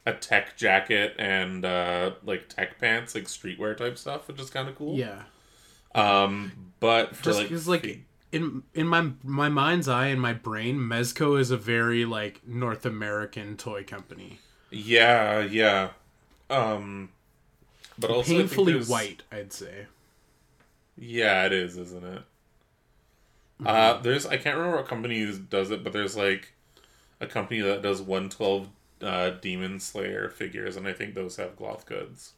[0.06, 4.68] a tech jacket and uh like tech pants, like streetwear type stuff, which is kind
[4.68, 4.96] of cool.
[4.96, 5.22] Yeah.
[5.94, 8.00] Um but for Just like, like,
[8.32, 12.84] in in my my mind's eye and my brain, Mezco is a very like North
[12.84, 14.40] American toy company,
[14.70, 15.90] yeah, yeah.
[16.50, 17.10] Um
[17.98, 19.86] but also I painfully there's- white, I'd say.
[20.98, 22.22] Yeah, it is, isn't it?
[23.62, 23.66] Mm-hmm.
[23.66, 26.52] Uh, there's I can't remember what company does it, but there's like
[27.20, 28.68] a company that does one twelve
[29.04, 32.34] uh, Demon Slayer figures, and I think those have cloth goods.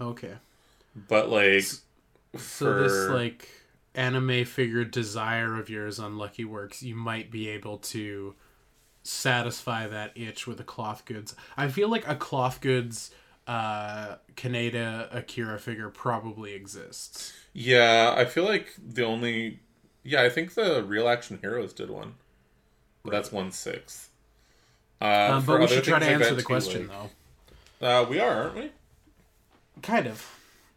[0.00, 0.34] Okay,
[0.94, 1.80] But like,
[2.36, 3.48] so this like
[3.94, 8.34] anime figure desire of yours on Lucky Works, you might be able to
[9.04, 11.34] satisfy that itch with a cloth goods.
[11.56, 13.12] I feel like a cloth goods
[13.46, 17.34] uh Kaneda Akira figure probably exists.
[17.52, 19.60] yeah, I feel like the only
[20.02, 22.14] yeah, I think the Real Action Heroes did one.
[23.04, 24.10] But that's one sixth.
[25.00, 27.10] Uh, Um, but we should try to answer the question like-
[27.80, 27.86] though.
[27.86, 28.70] Uh, we are, aren't we?
[29.82, 30.30] Kind of.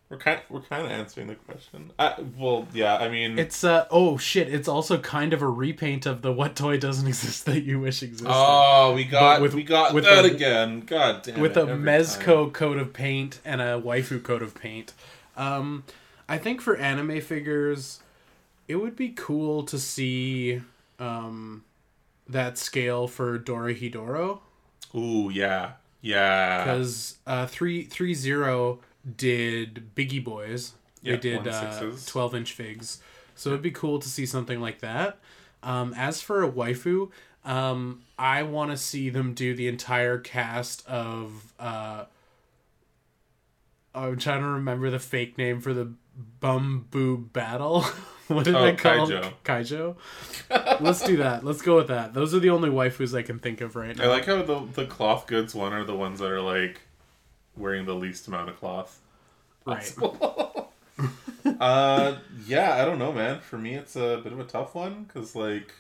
[0.10, 1.92] We're kind we're kind of answering the question.
[2.00, 4.48] Uh, well, yeah, I mean, It's uh oh shit!
[4.48, 8.02] It's also kind of a repaint of the "What toy doesn't exist that you wish
[8.02, 10.80] existed" Oh, we got with- we got with that a- again.
[10.82, 14.94] God damn with it, a mezco coat of paint and a waifu coat of paint.
[15.36, 15.84] Um,
[16.30, 18.00] I think for anime figures,
[18.70, 20.62] it would be cool to see
[21.00, 21.66] um,
[22.30, 24.40] that scale for Dorohedoro.
[24.96, 26.64] Ooh, yeah, yeah.
[26.64, 28.80] because uh, three three zero
[29.16, 30.74] did Biggie Boys.
[31.02, 33.00] Yeah, they did one uh, twelve inch figs,
[33.36, 35.20] so it'd be cool to see something like that.
[35.64, 37.10] Um, as for a waifu,
[37.44, 41.54] um, I want to see them do the entire cast of.
[41.60, 42.06] Uh,
[43.96, 45.94] I'm trying to remember the fake name for the
[46.42, 47.86] Bumbu Battle.
[48.36, 49.34] what did Oh, they call Kaijo.
[49.44, 49.96] Kaijo?
[50.82, 51.44] Let's do that.
[51.44, 52.14] Let's go with that.
[52.14, 54.04] Those are the only waifus I can think of right now.
[54.04, 56.82] I like how the the cloth goods one are the ones that are like
[57.56, 59.00] wearing the least amount of cloth.
[59.66, 59.94] right.
[61.60, 63.40] uh, yeah, I don't know, man.
[63.40, 65.74] For me, it's a bit of a tough one because like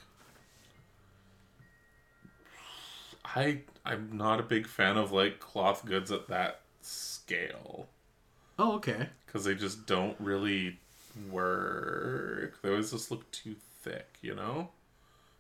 [3.25, 7.87] I I'm not a big fan of like cloth goods at that scale
[8.59, 9.09] Oh, okay.
[9.25, 10.79] because they just don't really
[11.31, 12.61] work.
[12.61, 14.69] They always just look too thick, you know.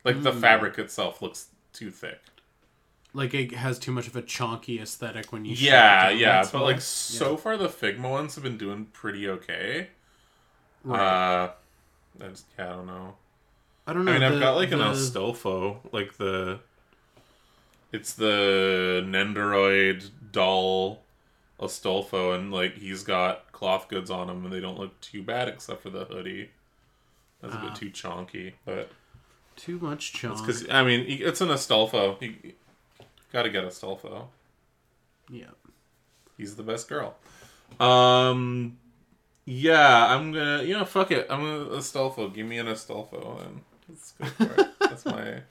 [0.03, 2.19] Like the fabric itself looks too thick.
[3.13, 5.55] Like it has too much of a chonky aesthetic when you.
[5.55, 9.87] Yeah, it yeah, but like so far the Figma ones have been doing pretty okay.
[10.83, 10.99] Right.
[10.99, 11.51] Uh,
[12.23, 13.15] I just, yeah, I don't know.
[13.85, 14.11] I don't know.
[14.11, 16.59] I mean, I've got like an the- Astolfo, like the.
[17.91, 19.39] It's the Astolfo, like the.
[19.49, 21.01] It's the Nendoroid doll
[21.59, 25.47] Astolfo, and like he's got cloth goods on them and they don't look too bad
[25.47, 26.51] except for the hoodie.
[27.41, 27.61] That's a Ah.
[27.69, 28.91] bit too chonky, but
[29.55, 30.37] too much chunk.
[30.39, 32.21] because I mean, it's an Astolfo.
[32.21, 32.53] You
[33.33, 34.27] got to get Astolfo.
[35.29, 35.45] Yeah.
[36.37, 37.15] He's the best girl.
[37.79, 38.77] Um,
[39.45, 40.61] yeah, I'm gonna.
[40.63, 41.25] You know, fuck it.
[41.29, 42.31] I'm gonna Astolfo.
[42.33, 44.67] Give me an Astolfo, and let's go for it.
[44.79, 45.41] That's my.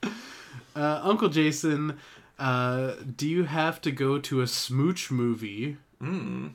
[0.76, 1.98] Uh, Uncle Jason,
[2.38, 6.52] uh, do you have to go to a smooch movie Mm.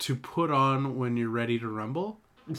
[0.00, 2.20] To put on when you're ready to rumble?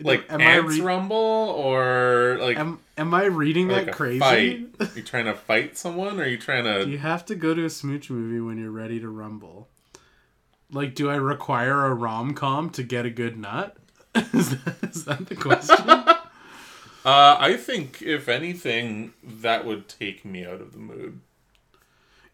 [0.00, 3.96] Like Am I ants re- rumble or like Am am I reading like that a
[3.96, 4.18] crazy?
[4.20, 4.68] fight?
[4.96, 6.90] you trying to fight someone, or are you trying Do to?
[6.90, 9.68] you have to go to a smooch movie when you're ready to rumble?
[10.70, 13.76] Like, do I require a rom com to get a good nut?
[14.14, 15.76] is, that, is that the question?
[15.88, 16.14] Uh,
[17.04, 21.20] I think if anything, that would take me out of the mood.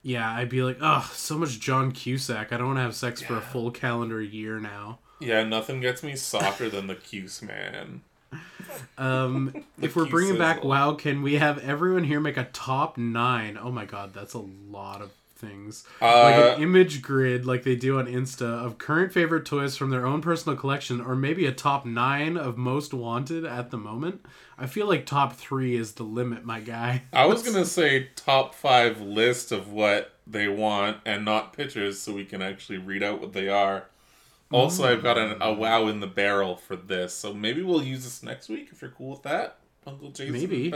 [0.05, 2.53] Yeah, I'd be like, oh, so much John Cusack.
[2.53, 4.99] I don't want to have sex for a full calendar year now.
[5.19, 8.03] Yeah, nothing gets me softer than the Cuse man.
[8.99, 10.63] Um, if we're bringing back.
[10.63, 13.59] WoW, can we have everyone here make a top nine?
[13.61, 15.85] Oh my god, that's a lot of things.
[16.01, 19.91] like Uh, an image grid, like they do on Insta, of current favorite toys from
[19.91, 24.25] their own personal collection, or maybe a top nine of most wanted at the moment.
[24.59, 27.03] I feel like top three is the limit, my guy.
[27.13, 32.13] I was gonna say top five list of what they want and not pictures, so
[32.13, 33.87] we can actually read out what they are.
[34.53, 38.05] Also, I've got an, a wow in the barrel for this, so maybe we'll use
[38.05, 39.59] this next week if you're cool with that.
[39.87, 40.33] Uncle Jason.
[40.33, 40.73] Maybe.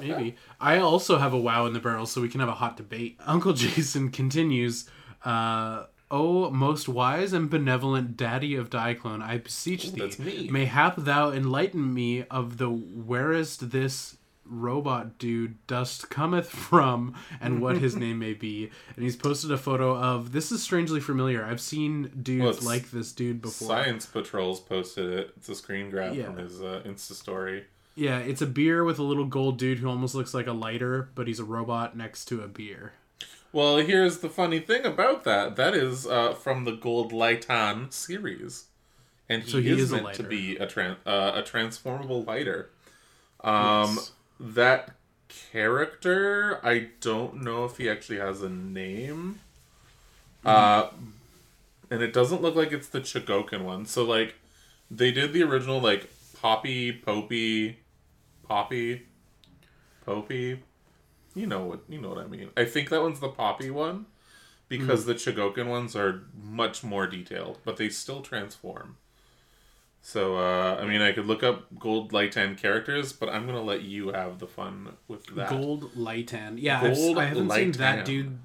[0.00, 0.36] Maybe.
[0.60, 3.18] I also have a wow in the barrel, so we can have a hot debate.
[3.26, 4.88] Uncle Jason continues.
[5.24, 11.32] Uh, oh, most wise and benevolent daddy of Diaclone, I beseech Ooh, thee, mayhap thou
[11.32, 14.16] enlighten me of the whereest this
[14.48, 19.58] robot dude dust cometh from and what his name may be and he's posted a
[19.58, 24.06] photo of this is strangely familiar i've seen dudes Well, like this dude before Science
[24.06, 25.32] Patrols posted it.
[25.36, 26.26] It's a screen grab Yeah.
[26.26, 27.64] from his uh, Insta story.
[27.96, 31.08] Yeah it's a beer with a little gold dude who almost looks like a lighter
[31.14, 32.92] but he's a robot next to a beer
[33.52, 35.56] Well, here's the funny thing about that.
[35.56, 38.64] That is uh, from the Gold Lightan series,
[39.30, 42.68] and he, So he is, is meant to be a tran- uh, a transformable lighter.
[43.42, 43.54] Um,
[43.96, 44.10] Yes.
[44.38, 44.90] that
[45.52, 49.40] character, I don't know if he actually has a name.
[50.44, 50.90] Uh,
[51.90, 53.86] and it doesn't look like it's the Chogokin one.
[53.86, 54.34] So like,
[54.90, 56.10] they did the original like
[56.42, 57.76] Poppy, Popey,
[58.48, 59.06] Poppy,
[60.06, 60.60] Popey.
[61.34, 62.50] You know what you know what I mean.
[62.56, 64.06] I think that one's the Poppy one
[64.68, 68.96] because the Chogokin ones are much more detailed, but they still transform.
[70.00, 73.82] So uh, I mean, I could look up Gold Lightan characters, but I'm gonna let
[73.82, 75.50] you have the fun with that.
[75.50, 76.56] Gold Lightan.
[76.58, 78.38] Yeah, I've, Gold I haven't seen that dude.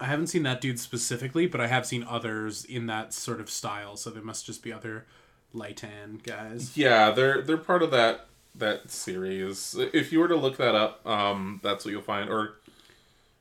[0.00, 3.50] I haven't seen that dude specifically, but I have seen others in that sort of
[3.50, 3.96] style.
[3.96, 5.06] So there must just be other
[5.54, 6.76] Lightan guys.
[6.76, 8.27] Yeah, they're they're part of that
[8.58, 9.74] that series.
[9.78, 12.28] If you were to look that up, um, that's what you'll find.
[12.30, 12.56] Or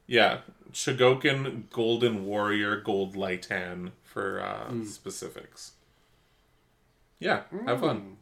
[0.05, 0.39] yeah,
[0.71, 4.83] Chogokin Golden Warrior Gold Lightan for uh, Hmm.
[4.85, 5.71] specifics.
[7.19, 8.17] Yeah, have fun.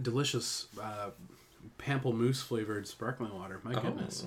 [0.00, 1.10] Delicious uh,
[1.78, 3.60] pamplemousse flavored sparkling water.
[3.62, 4.26] My goodness.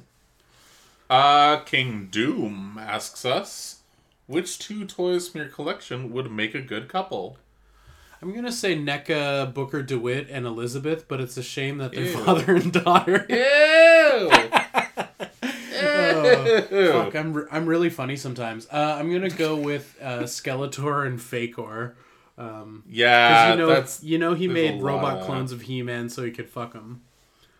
[1.09, 3.81] Uh, King Doom asks us,
[4.25, 7.37] which two toys from your collection would make a good couple?
[8.21, 12.17] I'm gonna say NECA, Booker DeWitt, and Elizabeth, but it's a shame that they're Ew.
[12.17, 13.25] father and daughter.
[13.29, 14.31] Ew!
[15.79, 18.67] Oh, Fuck, I'm re- I'm really funny sometimes.
[18.71, 21.95] Uh, I'm gonna go with uh, Skeletor and Faker.
[22.37, 25.25] Um, 'cause Yeah, you know, that's you know, he made robot lot.
[25.25, 27.01] clones of He-Man so he could fuck them.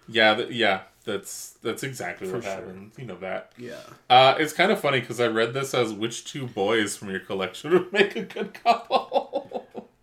[0.08, 0.82] yeah, th- yeah.
[1.06, 2.52] That's that's exactly For what sure.
[2.54, 2.92] happened.
[2.98, 3.54] You know that.
[3.58, 3.76] Yeah.
[4.10, 7.22] Uh, it's kind of funny because I read this as which two boys from your
[7.22, 9.47] collection would make a good couple.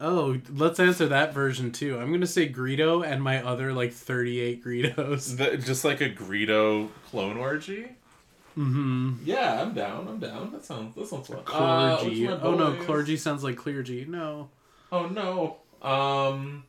[0.05, 1.99] Oh, let's answer that version too.
[1.99, 5.37] I'm gonna say Greedo and my other like 38 Greedos.
[5.39, 7.89] The- just like a Greedo clone orgy.
[8.57, 9.15] Mm-hmm.
[9.25, 10.07] Yeah, I'm down.
[10.07, 10.53] I'm down.
[10.53, 11.39] That sounds that sounds fun.
[11.47, 12.27] Uh, Clergy.
[12.27, 14.05] my oh no, clergy sounds like clergy.
[14.09, 14.51] No.
[14.93, 15.57] Oh no.
[15.83, 16.65] Um,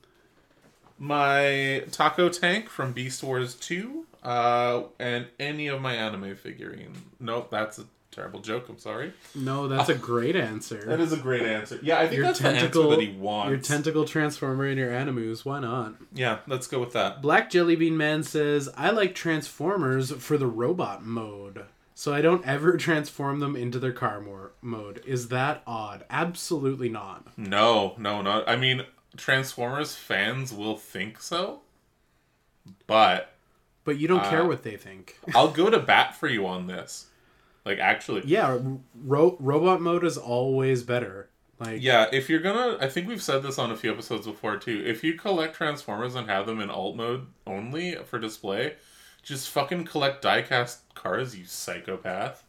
[0.97, 4.05] my taco tank from Beast Wars Two.
[4.25, 6.93] Uh, and any of my anime figurine.
[7.19, 8.67] Nope, that's a terrible joke.
[8.69, 9.13] I'm sorry.
[9.35, 10.83] No, that's a great answer.
[10.85, 11.79] That is a great answer.
[11.83, 13.49] Yeah, I think Your that's tentacle, the answer that he wants.
[13.51, 15.45] your tentacle transformer and your animus.
[15.45, 15.95] Why not?
[16.13, 17.21] yeah, let's go with that.
[17.21, 21.65] Black Jellybean Man says, I like Transformers for the robot mode.
[21.93, 25.03] So I don't ever transform them into their car more mode.
[25.05, 26.03] Is that odd?
[26.09, 27.37] Absolutely not.
[27.37, 28.49] No, no, not.
[28.49, 28.85] I mean,
[29.17, 31.61] Transformers fans will think so,
[32.87, 33.34] but
[33.85, 35.17] But you don't care Uh, what they think.
[35.35, 37.05] I'll go to bat for you on this.
[37.63, 38.59] Like actually, Yeah,
[39.03, 41.29] ro- robot mode is always better.
[41.59, 44.57] Like Yeah, if you're gonna, I think we've said this on a few episodes before
[44.57, 44.83] too.
[44.85, 48.73] If you collect Transformers and have them in alt mode only for display,
[49.23, 52.43] just fucking collect diecast cars, you psychopath.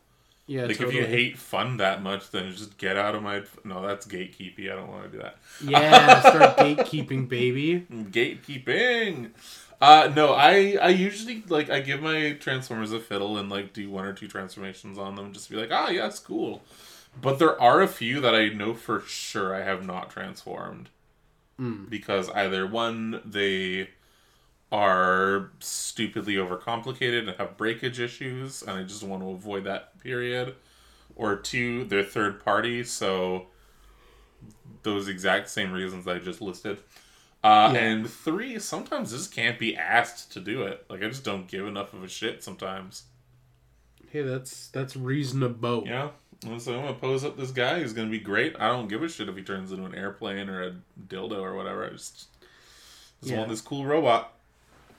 [0.46, 0.98] yeah, Like totally.
[0.98, 3.42] if you hate fun that much, then just get out of my.
[3.64, 4.70] No, that's gatekeepy.
[4.70, 5.36] I don't want to do that.
[5.64, 7.86] yeah, start gatekeeping, baby.
[7.90, 9.30] Gatekeeping.
[9.80, 13.90] Uh, no, I I usually like I give my Transformers a fiddle and like do
[13.90, 16.62] one or two transformations on them just to be like, ah, yeah, it's cool.
[17.20, 20.88] But there are a few that I know for sure I have not transformed
[21.60, 21.88] Mm.
[21.88, 23.90] because either one they
[24.72, 30.56] are stupidly overcomplicated and have breakage issues, and I just want to avoid that period,
[31.16, 33.48] or two, they're third party, so
[34.82, 36.78] those exact same reasons I just listed.
[37.44, 37.80] Uh, Yeah.
[37.80, 40.84] And three, sometimes just can't be asked to do it.
[40.88, 43.04] Like I just don't give enough of a shit sometimes.
[44.10, 45.84] Hey, that's that's reasonable.
[45.86, 46.10] Yeah.
[46.46, 48.54] And so I'm gonna pose up this guy who's gonna be great.
[48.58, 50.74] I don't give a shit if he turns into an airplane or a
[51.08, 51.84] dildo or whatever.
[51.86, 52.26] I just,
[53.20, 53.38] just Yeah.
[53.38, 54.32] want this cool robot.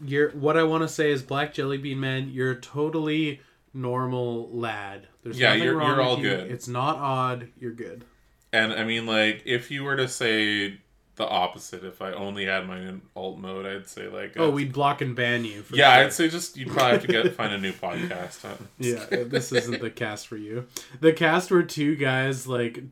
[0.04, 2.30] You're what I want to say is Black Jelly Bean Man.
[2.30, 3.42] You're a totally
[3.74, 5.08] normal lad.
[5.24, 6.24] There's Yeah, nothing you're- wrong you're with all you.
[6.24, 6.52] good.
[6.52, 7.50] It's not odd.
[7.60, 8.06] You're good.
[8.54, 10.80] And I mean, like, if you were to say
[11.18, 14.52] the opposite, if I only had mine in alt mode, I'd say like, Oh, uh,
[14.52, 15.64] we'd block and ban you.
[15.64, 16.06] For yeah, sure.
[16.06, 18.44] I'd say just you'd probably have to get find a new podcast.
[18.44, 18.56] Huh?
[18.78, 20.68] Yeah, this isn't the cast for you.
[21.02, 22.84] The cast where two guys like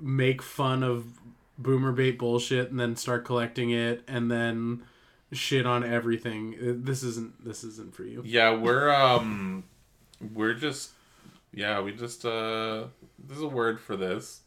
[0.00, 1.04] make fun of
[1.58, 4.82] boomer bait bullshit and then start collecting it and then
[5.32, 6.54] shit on everything.
[6.60, 8.22] Uh, This isn't this isn't for you.
[8.24, 9.64] Yeah, we're um,
[10.32, 10.90] we're just
[11.52, 12.84] yeah, we just uh,
[13.18, 14.40] there's a word for this.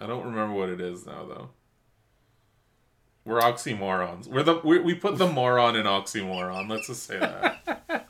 [0.00, 1.48] I don't remember what it is now though.
[3.24, 4.26] We're oxymorons.
[4.26, 6.68] We're the we, we put the moron in oxymoron.
[6.68, 8.08] Let's just say that.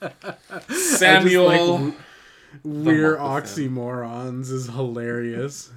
[0.70, 1.78] Samuel.
[1.78, 1.94] Like,
[2.62, 5.70] We're oxymorons is hilarious.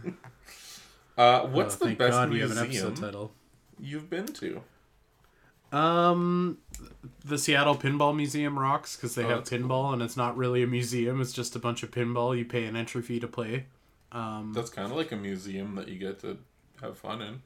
[1.17, 3.31] uh, what's Oh, the best God we have an museum title.
[3.79, 4.61] you've been to?
[5.71, 6.59] Um,
[7.25, 9.59] the Seattle Pinball Museum rocks because they Oh, have that's cool.
[9.59, 11.19] pinball and it's not really a museum.
[11.19, 12.37] It's just a bunch of pinball.
[12.37, 13.65] You pay an entry fee to play.
[14.13, 16.37] Um, That's kind of like a museum that you get to
[16.81, 17.41] have fun in.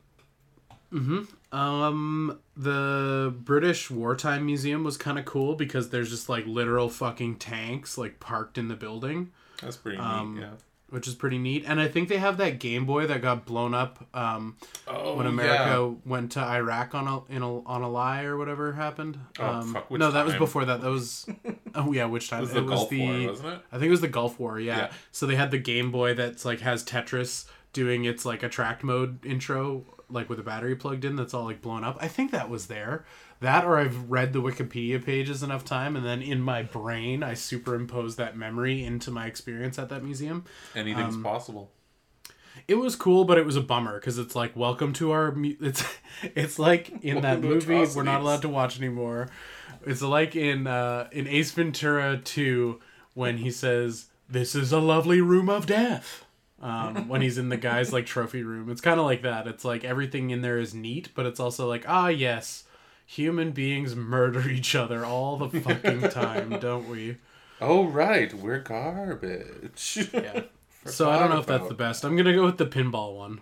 [1.51, 7.37] Um, the British Wartime Museum was kind of cool because there's just like literal fucking
[7.37, 9.31] tanks like parked in the building,
[9.61, 10.41] That's pretty Um, neat.
[10.41, 10.49] Yeah.
[10.89, 11.63] which is pretty neat.
[11.67, 14.55] And I think they have that Game Boy that got blown up um,
[14.87, 15.31] Oh, when yeah.
[15.31, 19.17] America went to Iraq on a in a on a lie or whatever happened.
[19.39, 20.81] Oh, um, fuck, which no, that was before that.
[20.81, 21.25] That was
[21.75, 22.39] oh yeah, which time?
[22.39, 23.61] It was the it was Gulf the War, wasn't it?
[23.71, 24.77] I think it was the Gulf War, yeah.
[24.77, 24.91] Yeah.
[25.11, 29.25] So they had the Game Boy that's like has Tetris doing its like attract mode
[29.25, 31.97] intro, like with a battery plugged in, that's all like blown up.
[31.99, 33.05] I think that was there.
[33.39, 37.33] That or I've read the Wikipedia pages enough time and then in my brain I
[37.33, 40.45] superimpose that memory into my experience at that museum.
[40.75, 41.71] Anything's um, possible.
[42.67, 45.31] It was cool, but it was a bummer because it's like welcome to our.
[45.31, 45.83] Mu- it's
[46.23, 49.29] it's like in that movie we're not allowed to watch anymore.
[49.85, 52.79] It's like in uh, in Ace Ventura Two
[53.13, 56.25] when he says, "This is a lovely room of death."
[56.61, 59.47] Um, when he's in the guy's like trophy room, it's kind of like that.
[59.47, 62.65] It's like everything in there is neat, but it's also like ah yes,
[63.05, 67.17] human beings murder each other all the fucking time, don't we?
[67.59, 70.09] Oh right, we're garbage.
[70.13, 70.43] Yeah.
[70.83, 72.03] So I don't know if that's the best.
[72.03, 73.41] I'm gonna go with the pinball one.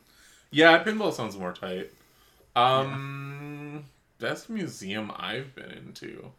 [0.51, 1.89] Yeah, pinball sounds more tight.
[2.53, 3.86] Um,
[4.20, 6.32] best museum I've been into.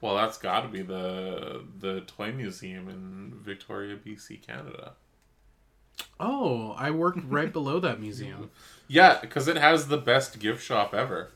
[0.00, 4.92] Well, that's got to be the the toy museum in Victoria, BC, Canada.
[6.18, 8.50] Oh, I worked right below that museum.
[8.88, 11.30] Yeah, because it has the best gift shop ever.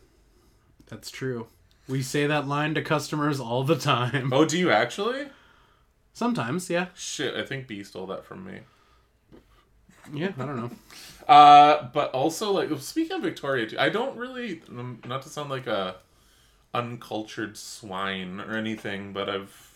[0.86, 1.48] That's true.
[1.88, 4.32] We say that line to customers all the time.
[4.32, 5.28] Oh, do you actually?
[6.12, 6.86] Sometimes, yeah.
[6.94, 8.60] Shit, I think B stole that from me.
[10.12, 10.70] Yeah, I don't know.
[11.28, 15.66] Uh, but also like speaking of Victoria, I don't really um, not to sound like
[15.66, 15.96] a
[16.74, 19.70] uncultured swine or anything, but I've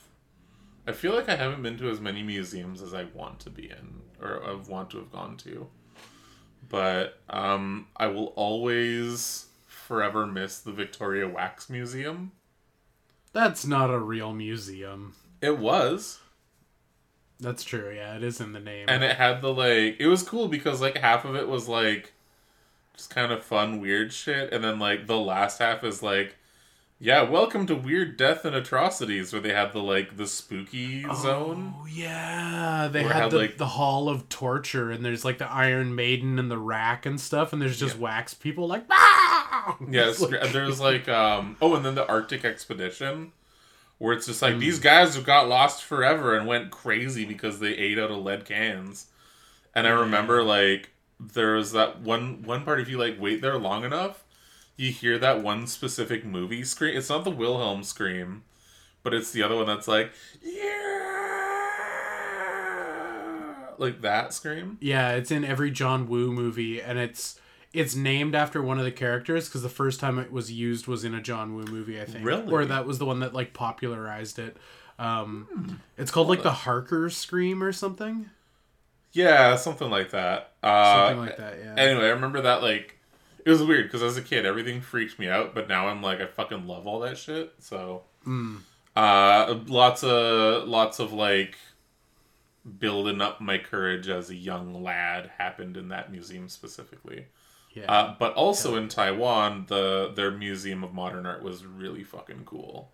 [0.87, 3.71] I feel like I haven't been to as many museums as I want to be
[3.71, 5.69] in or I want to have gone to.
[6.69, 12.33] But um, I will always forever miss the Victoria Wax Museum.
[13.33, 15.15] That's not a real museum.
[15.41, 16.21] It was.
[17.41, 18.87] That's true, yeah, it is in the name.
[18.89, 22.13] and it had the like it was cool because like half of it was like
[22.97, 26.37] just kind of fun weird shit and then like the last half is like
[27.01, 31.75] Yeah, welcome to Weird Death and Atrocities, where they had the like the spooky zone.
[31.81, 35.51] Oh yeah, they had had, the, like- the Hall of Torture, and there's like the
[35.51, 38.03] Iron Maiden and the rack and stuff, and there's just Yeah.
[38.03, 38.85] wax people like.
[38.91, 43.33] "Ah!" Yeah, it's like- there's like um oh, and then the Arctic expedition,
[43.99, 44.61] where it's just like Hmm.
[44.61, 48.45] these guys who got lost forever and went crazy because they ate out of lead
[48.45, 49.07] cans.
[49.75, 50.91] And I remember like
[51.21, 54.24] there was that one one part if you like wait there long enough,
[54.77, 56.97] you hear that one specific movie scream.
[56.97, 58.43] It's not the Wilhelm scream,
[59.03, 60.13] but it's the other one that's like
[62.85, 64.79] yeah, like that scream.
[64.81, 67.41] Yeah, it's in every John Woo movie, and it's
[67.73, 71.05] it's named after one of the characters because the first time it was used was
[71.05, 72.25] in a John Woo movie, I think.
[72.25, 72.53] Really?
[72.53, 74.57] Or that was the one that like popularized it.
[74.99, 78.31] Um, It's called like the Harker Scream or something.
[79.13, 80.53] Yeah, something like that.
[80.63, 81.59] Uh, Something like that.
[81.59, 81.75] Yeah.
[81.77, 82.94] Anyway, I remember that like
[83.45, 86.21] it was weird because as a kid everything freaked me out, but now I'm like
[86.21, 87.53] I fucking love all that shit.
[87.59, 88.61] So, Mm.
[88.97, 91.57] uh, lots of lots of like
[92.79, 97.27] building up my courage as a young lad happened in that museum specifically.
[97.75, 97.91] yeah.
[97.93, 102.91] Uh, but also in Taiwan, the their museum of modern art was really fucking cool.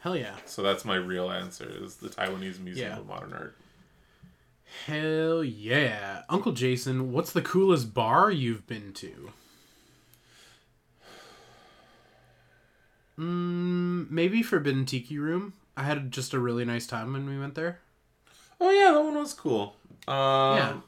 [0.00, 0.36] Hell yeah.
[0.46, 2.98] So that's my real answer: is the Taiwanese Museum Yeah.
[2.98, 3.54] of Modern Art.
[4.86, 6.22] Hell yeah.
[6.28, 9.32] Uncle Jason, what's the coolest bar you've been to?
[13.20, 15.52] Mm, maybe Forbidden Tiki Room.
[15.76, 17.80] I had just a really nice time when we went there.
[18.60, 19.76] Oh yeah, that one was cool.
[20.06, 20.14] Um,
[20.56, 20.80] Yeah.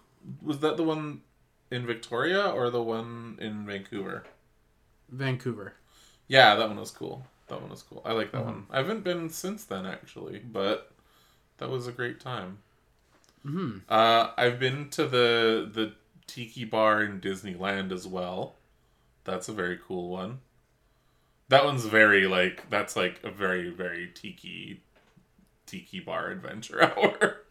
[0.42, 1.22] Was that the one
[1.70, 4.24] in Victoria or the one in Vancouver?
[5.10, 5.74] Vancouver.
[6.26, 7.26] Yeah, that one was cool.
[7.48, 8.02] That one was cool.
[8.04, 8.46] I like that Mm-hmm.
[8.46, 8.66] one.
[8.70, 10.90] I haven't been since then actually, but
[11.58, 12.58] that was a great time.
[13.44, 15.94] hmm Uh, I've been to the the
[16.26, 18.56] tiki bar in Disneyland as well.
[19.24, 20.40] That's a very cool one.
[21.52, 24.80] That one's very like that's like a very very tiki
[25.66, 27.42] tiki bar adventure hour.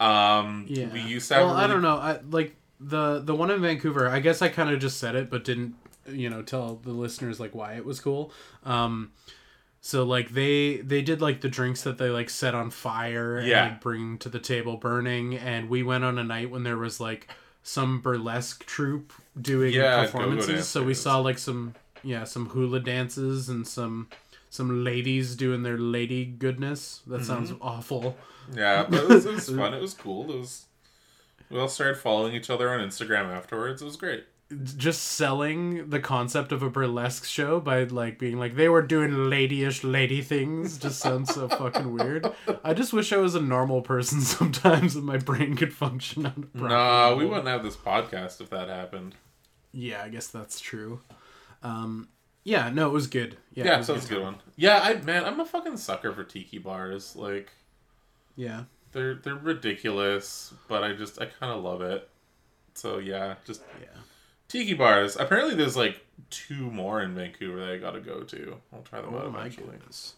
[0.00, 0.92] um, Yeah.
[0.92, 1.44] we used to have.
[1.46, 1.96] well, a I really don't know.
[1.96, 4.08] I like the the one in Vancouver.
[4.08, 5.74] I guess I kind of just said it, but didn't
[6.08, 8.32] you know tell the listeners like why it was cool.
[8.64, 9.12] Um,
[9.80, 13.46] so like they they did like the drinks that they like set on fire and
[13.48, 13.62] Yeah.
[13.64, 17.00] like, bring to the table burning, and we went on a night when there was
[17.00, 17.28] like
[17.62, 20.66] some burlesque troupe doing Yeah, performances.
[20.68, 24.08] So we saw like some yeah some hula dances and some
[24.50, 27.00] some ladies doing their lady goodness.
[27.06, 27.62] That sounds Mm-hmm.
[27.62, 28.16] awful.
[28.54, 29.72] Yeah, but it was, it was fun.
[29.72, 30.30] It was cool.
[30.30, 30.66] It was.
[31.48, 33.80] We all started following each other on Instagram afterwards.
[33.82, 34.24] It was great.
[34.76, 39.10] just selling the concept of a burlesque show by like being like they were doing
[39.10, 42.26] ladyish lady things just sounds so fucking weird.
[42.62, 46.48] I just wish I was a normal person sometimes and my brain could function on
[46.52, 49.14] Nah, we wouldn't have this podcast if that happened.
[49.72, 51.00] Yeah, I guess that's true.
[51.62, 52.08] Um
[52.44, 53.36] yeah, no, it was good.
[53.54, 54.36] Yeah, Yeah, it was so that's a good one.
[54.56, 57.14] Yeah, I man, I'm a fucking sucker for tiki bars.
[57.16, 57.50] Like
[58.36, 58.64] Yeah.
[58.92, 62.08] they're they're ridiculous, but I just I kind of love it.
[62.74, 63.88] So yeah, just Yeah.
[64.48, 65.16] tiki bars.
[65.16, 68.56] Apparently, there's like two more in Vancouver that I got to go to.
[68.72, 69.76] I'll try them out Oh my eventually.
[69.76, 70.14] goodness.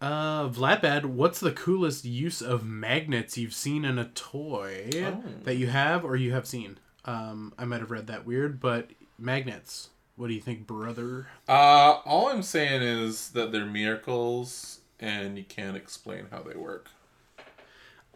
[0.00, 5.22] Uh, Vladbad, what's the coolest use of magnets you've seen in a toy Oh.
[5.44, 6.78] that you have or you have seen?
[7.06, 9.90] Um, I might have read that weird, but magnets.
[10.16, 11.26] What do you think, brother?
[11.48, 16.88] Uh, all I'm saying is that they're miracles, and you can't explain how they work.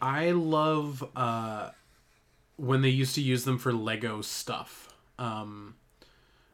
[0.01, 1.71] I love uh,
[2.57, 4.95] when they used to use them for Lego stuff.
[5.19, 5.75] Um,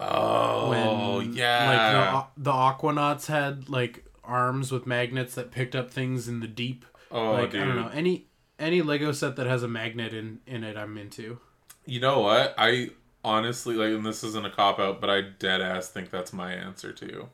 [0.01, 2.13] Oh when yeah.
[2.13, 6.49] like the, the Aquanauts had like arms with magnets that picked up things in the
[6.49, 6.85] deep.
[7.11, 7.63] oh like dude.
[7.63, 8.27] I don't know any
[8.59, 11.39] any Lego set that has a magnet in in it, I'm into.
[11.87, 12.55] You know what?
[12.59, 12.91] I
[13.25, 16.53] honestly like, and this isn't a cop out, but I dead ass think that's my
[16.53, 17.29] answer too.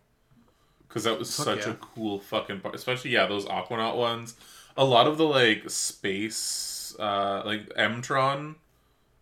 [0.89, 1.73] Because that was Fuck such yeah.
[1.73, 4.35] a cool fucking part, especially yeah, those Aquanaut ones.
[4.77, 8.57] A lot of the like space, uh, like Mtron,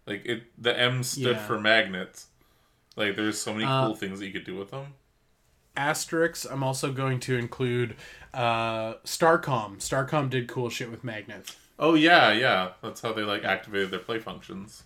[0.06, 0.44] like it.
[0.58, 1.46] The M stood Yeah.
[1.46, 2.26] for magnets.
[2.96, 4.94] Like there's so many Uh, cool things that you could do with them.
[5.76, 7.96] Asterix, I'm also going to include
[8.34, 9.78] uh, Starcom.
[9.78, 11.56] Starcom did cool shit with magnets.
[11.78, 12.72] Oh yeah, yeah.
[12.82, 14.82] That's how they like activated their play functions.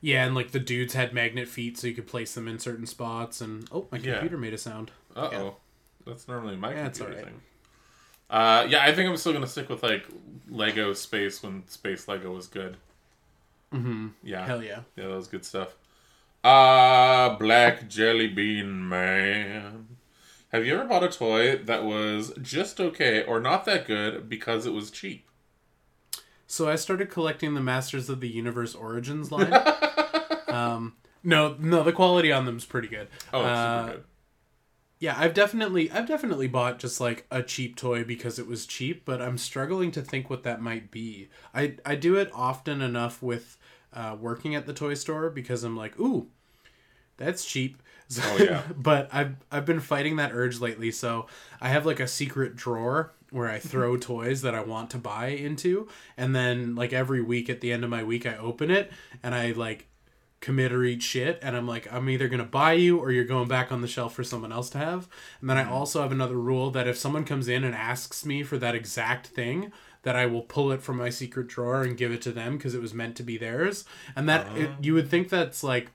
[0.00, 2.86] Yeah, and like the dudes had magnet feet, so you could place them in certain
[2.86, 3.40] spots.
[3.40, 4.12] And oh, my Yeah.
[4.14, 4.90] computer made a sound.
[5.14, 5.50] Uh oh, Yeah.
[6.06, 7.24] that's normally my Yeah, computer alright.
[7.26, 7.40] thing.
[8.30, 10.06] Uh, yeah, I think I'm still gonna stick with like
[10.48, 12.76] Lego Space when Space Lego was good.
[13.74, 14.08] Mm-hmm.
[14.22, 14.80] Yeah, Hell yeah.
[14.96, 15.74] yeah, that was good stuff.
[16.42, 19.96] Ah, Black Jelly Bean Man.
[20.52, 24.64] Have you ever bought a toy that was just okay or not that good because
[24.66, 25.26] it was cheap?
[26.46, 29.52] So I started collecting the Masters of the Universe Origins line.
[31.22, 33.08] no, no, the quality on them is pretty good.
[33.32, 34.04] Oh, Uh, super good.
[34.98, 39.04] Yeah, I've definitely I've definitely bought just like a cheap toy because it was cheap,
[39.06, 41.28] but I'm struggling to think what that might be.
[41.54, 43.56] I I do it often enough with
[43.94, 46.28] uh, working at the toy store because I'm like, ooh,
[47.18, 47.82] that's cheap.
[48.08, 48.62] So, Oh, yeah.
[48.76, 50.92] but I've I've been fighting that urge lately.
[50.92, 51.26] So
[51.60, 55.28] I have like a secret drawer where I throw toys that I want to buy
[55.28, 58.92] into, and then like every week at the end of my week I open it
[59.22, 59.88] and I like
[60.40, 63.24] commit or eat shit and i'm like i'm either going to buy you or you're
[63.24, 65.08] going back on the shelf for someone else to have.
[65.40, 68.42] And then i also have another rule that if someone comes in and asks me
[68.42, 69.70] for that exact thing
[70.02, 72.74] that i will pull it from my secret drawer and give it to them because
[72.74, 73.84] it was meant to be theirs.
[74.16, 75.90] And that it, you would think that's like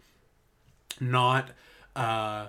[0.99, 1.49] not
[1.95, 2.47] uh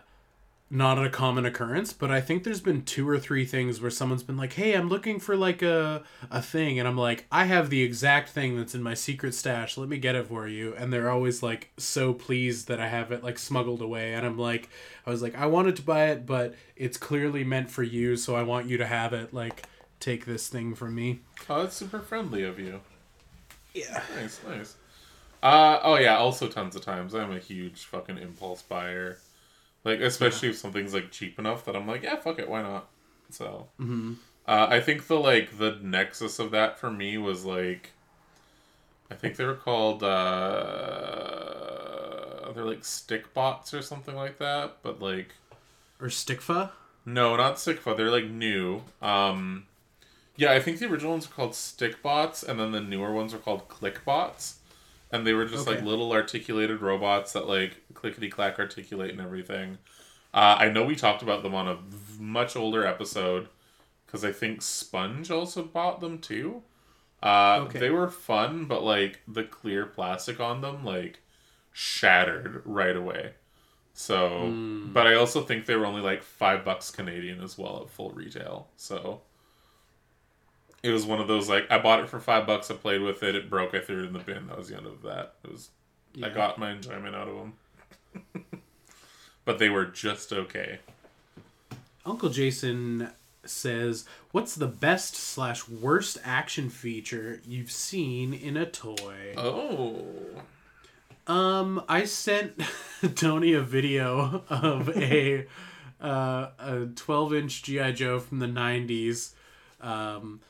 [0.69, 4.25] not a common occurrence, but I think there's been two or three things where someone's
[4.25, 7.71] been like, "Hey, I'm looking for like a a thing," and I'm like, "I have
[7.71, 9.77] the exact thing that's in my secret stash.
[9.77, 13.13] Let me get it for you." And they're always like so pleased that I have
[13.13, 14.69] it like smuggled away, and I'm like,
[15.07, 18.35] I was like, I wanted to buy it, but it's clearly meant for you, so
[18.35, 19.33] I want you to have it.
[19.33, 19.67] Like,
[20.01, 21.21] take this thing from me.
[21.49, 22.81] Oh, that's super friendly of you.
[23.73, 24.03] Yeah.
[24.17, 24.75] Nice, nice.
[25.43, 26.17] Uh oh yeah.
[26.17, 29.19] Also, tons of times I'm a huge fucking impulse buyer.
[29.87, 32.89] Like especially if something's like cheap enough that I'm like, yeah, fuck it, why not?
[33.31, 34.15] So, Mm-hmm.
[34.47, 37.91] uh, I think the like the nexus of that for me was like,
[39.11, 40.11] I think they were called uh,
[42.53, 45.35] they're like stick bots or something like that, but like
[46.01, 46.71] Or Stickfa.
[47.05, 47.97] no, not Stickfa.
[47.97, 48.83] They're like new.
[49.03, 49.67] Um,
[50.37, 53.39] yeah, I think the original ones are called Stikbots, and then the newer ones are
[53.39, 54.55] called Klikbots,
[55.17, 59.79] and they were just like little articulated robots that like clickety clack articulate and everything.
[60.35, 61.79] Uh, I know we talked about them on a
[62.21, 63.49] much older episode
[64.07, 66.63] because I think Sponge also bought them too.
[67.23, 67.79] Uh, Okay.
[67.79, 71.21] They were fun, but like the clear plastic on them like
[71.73, 73.33] shattered right away.
[73.95, 74.93] So, Hmm.
[74.93, 78.11] but I also think they were only like five bucks Canadian as well at full
[78.11, 78.69] retail.
[78.77, 79.23] So
[80.87, 82.71] it was one of those like I bought it for five bucks.
[82.71, 83.35] I played with it.
[83.35, 83.75] It broke.
[83.75, 84.47] I threw it in the bin.
[84.47, 85.35] That was the end of that.
[85.45, 85.71] It was
[86.23, 88.45] I got my enjoyment out of them.
[89.45, 90.79] but they were just okay.
[92.05, 93.11] Uncle Jason
[93.45, 100.07] says, "What's the best slash worst action feature you've seen in a toy?" Oh,
[101.27, 102.63] Um, I sent
[103.15, 105.47] Tony a video of a
[106.01, 109.33] uh, a 12 inch GI Joe from the 90s,
[109.81, 110.41] um,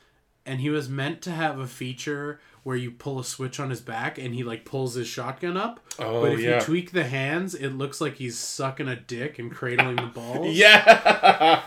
[0.47, 3.79] and he was meant to have a feature where you pull a switch on his
[3.79, 5.79] back and he like pulls his shotgun up.
[5.99, 6.55] Oh, but if yeah.
[6.55, 10.47] you tweak the hands, it looks like he's sucking a dick and cradling the balls.
[10.55, 11.61] yeah.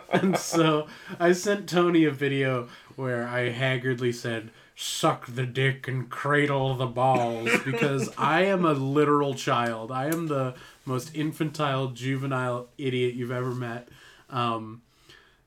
[0.10, 0.88] And so
[1.20, 6.86] I sent Tony a video where I haggardly said, suck the dick and cradle the
[6.86, 9.92] balls because I am a literal child.
[9.92, 13.88] I am the most infantile, juvenile idiot you've ever met.
[14.30, 14.82] Um,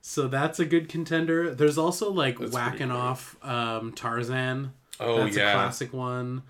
[0.02, 1.54] so that's a good contender.
[1.54, 4.74] There's also like That's whacking off um, Tarzan.
[5.00, 5.54] oh That's a yeah.
[5.54, 6.44] classic one.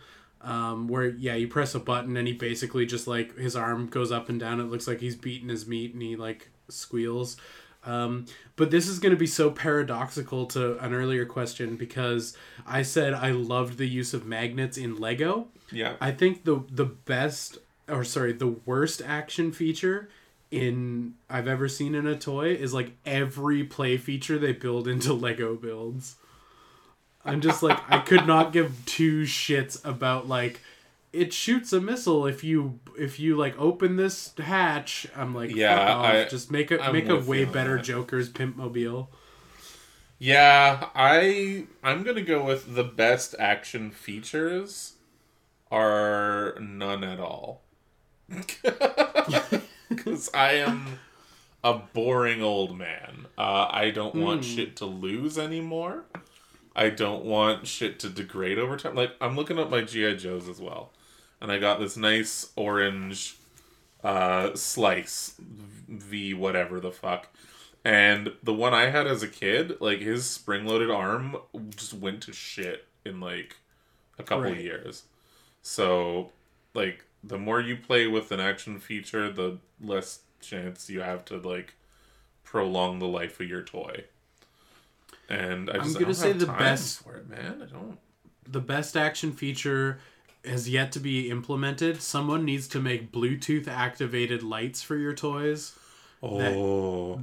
[0.43, 4.12] Um, where yeah, you press a button and he basically just like his arm goes
[4.12, 4.60] up and down.
[4.60, 7.38] It looks like he's beating his meat and he like squeals.
[7.84, 8.26] Um,
[8.56, 12.36] but this is going to be so paradoxical to an earlier question because
[12.66, 15.47] I said I loved the use of magnets in Lego.
[15.72, 15.95] Yeah.
[15.99, 20.10] I think the the best or sorry, the worst action feature
[20.52, 25.14] in I've ever seen in a toy is like every play feature they build into
[25.14, 26.16] Lego builds.
[27.24, 30.60] I'm just like I could not give two shits about like
[31.14, 35.08] it shoots a missile if you if you like open this hatch.
[35.16, 36.06] I'm like Yeah, fuck off.
[36.06, 37.84] I- just make a I'm make a way better that.
[37.86, 39.10] Joker's pimp mobile.
[40.20, 44.93] Yeah, I I'm gonna go with the best action features
[45.72, 47.62] are none at all.
[49.95, 50.99] Because I am
[51.63, 53.27] a boring old man.
[53.37, 54.51] Uh, I don't want Hmm.
[54.55, 56.05] shit to lose anymore.
[56.75, 58.95] I don't want shit to degrade over time.
[58.95, 60.91] Like I'm looking at my GI Joes as well,
[61.41, 63.35] and I got this nice orange
[64.03, 67.27] uh, slice V whatever the fuck.
[67.83, 71.35] And the one I had as a kid, like his spring loaded arm
[71.75, 73.57] just went to shit in like
[74.17, 74.59] a couple Right.
[74.61, 75.03] years.
[75.63, 76.31] So,
[76.73, 81.38] like, the more you play with an action feature, the less chance you have to
[81.38, 81.76] like
[82.43, 84.03] prolong the life of your toy.
[85.30, 87.61] And I I gonna say the best- for it, man.
[87.61, 87.97] I don't.
[88.47, 89.99] the best action feature
[90.43, 92.01] has yet to be implemented.
[92.01, 95.78] Someone needs to make Bluetooth activated lights for your toys
[96.24, 97.22] Oh,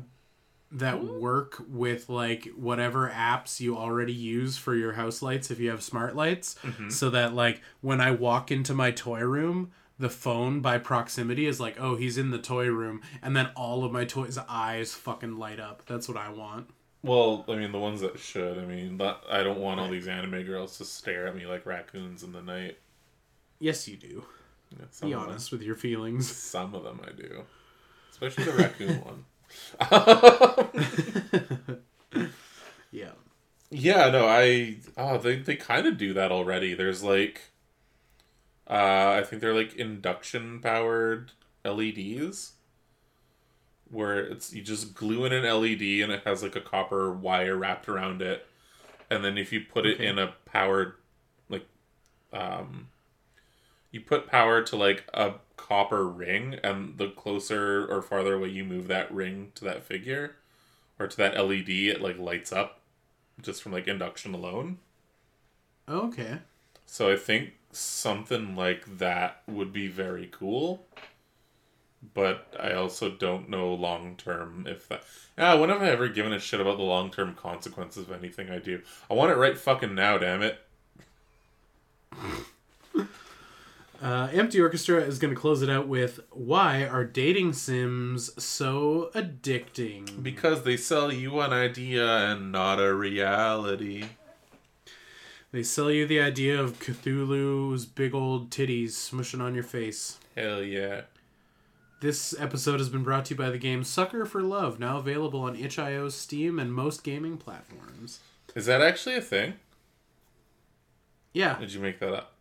[0.72, 5.70] that work with like whatever apps you already use for your house lights if you
[5.70, 6.90] have smart lights Mm-hmm.
[6.90, 11.58] so that like when I walk into my toy room the phone by proximity is
[11.60, 15.36] like, oh, he's in the toy room, and then all of my toys' eyes fucking
[15.38, 15.82] light up.
[15.86, 16.70] That's what I want.
[17.02, 18.58] Well, I mean, the ones that should.
[18.58, 21.64] I mean, that, I don't want all these anime girls to stare at me like
[21.66, 22.78] raccoons in the night.
[23.60, 24.24] Yes, you do.
[24.70, 26.30] Yeah, Be of them- honest with your feelings.
[26.30, 27.44] Some of them I do,
[28.10, 29.24] especially the raccoon one.
[32.90, 33.10] Yeah.
[33.70, 36.72] Yeah, no, I oh they they kind of do that already.
[36.74, 37.42] There's like
[38.68, 41.32] uh I think they're like induction powered
[41.64, 42.54] LEDs
[43.90, 47.56] where it's you just glue in an LED and it has like a copper wire
[47.56, 48.46] wrapped around it.
[49.10, 50.04] And then if you put it Okay.
[50.04, 50.94] in a powered
[51.48, 51.66] like
[52.32, 52.88] um
[53.90, 58.64] you put power to like a copper ring and the closer or farther away you
[58.64, 60.36] move that ring to that figure
[60.98, 62.80] or to that LED it like lights up
[63.42, 64.78] just from like induction alone.
[65.88, 66.38] Okay.
[66.86, 70.86] So I think something like that would be very cool.
[72.14, 75.02] But I also don't know long term if that.
[75.36, 78.50] Yeah, when have I ever given a shit about the long term consequences of anything
[78.50, 78.82] I do?
[79.10, 80.60] I want it right fucking now, damn it.
[84.00, 89.10] Uh, Empty Orchestra is going to close it out with Why are dating sims so
[89.12, 90.22] addicting?
[90.22, 94.04] Because they sell you an idea and not a reality.
[95.58, 100.20] They sell you the idea of Cthulhu's big old titties smushing on your face.
[100.36, 101.00] Hell yeah.
[102.00, 105.40] This episode has been brought to you by the game Sucker for Love, now available
[105.40, 108.20] on itch.io, Steam, and most gaming platforms.
[108.54, 109.54] Is that actually a thing?
[111.32, 111.58] Yeah.
[111.58, 112.34] Did you make that up?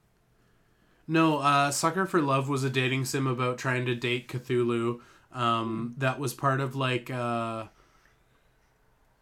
[1.07, 4.99] No, uh, Sucker for Love was a dating sim about trying to date Cthulhu.
[5.33, 7.63] Um, that was part of like uh,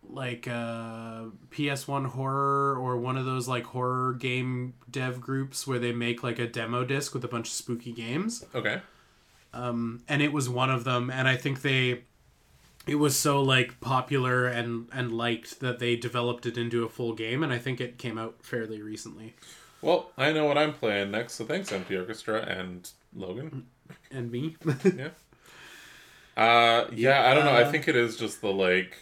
[0.09, 5.91] like uh, PS1 horror or one of those like horror game dev groups where they
[5.91, 8.45] make like a demo disc with a bunch of spooky games.
[8.53, 8.81] Okay.
[9.53, 11.09] Um, and it was one of them.
[11.09, 12.01] And I think they
[12.87, 17.13] it was so like popular and and liked that they developed it into a full
[17.13, 17.41] game.
[17.43, 19.33] And I think it came out fairly recently.
[19.81, 23.67] Well, I know what I'm playing next, so thanks, Empty Orchestra and Logan.
[24.09, 24.55] And me.
[24.95, 25.09] yeah.
[26.35, 27.51] Uh, yeah, I don't know.
[27.51, 28.97] I Uh, think it is just the like.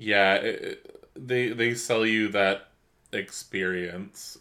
[0.00, 2.68] Yeah, it, they they sell you that
[3.12, 4.38] experience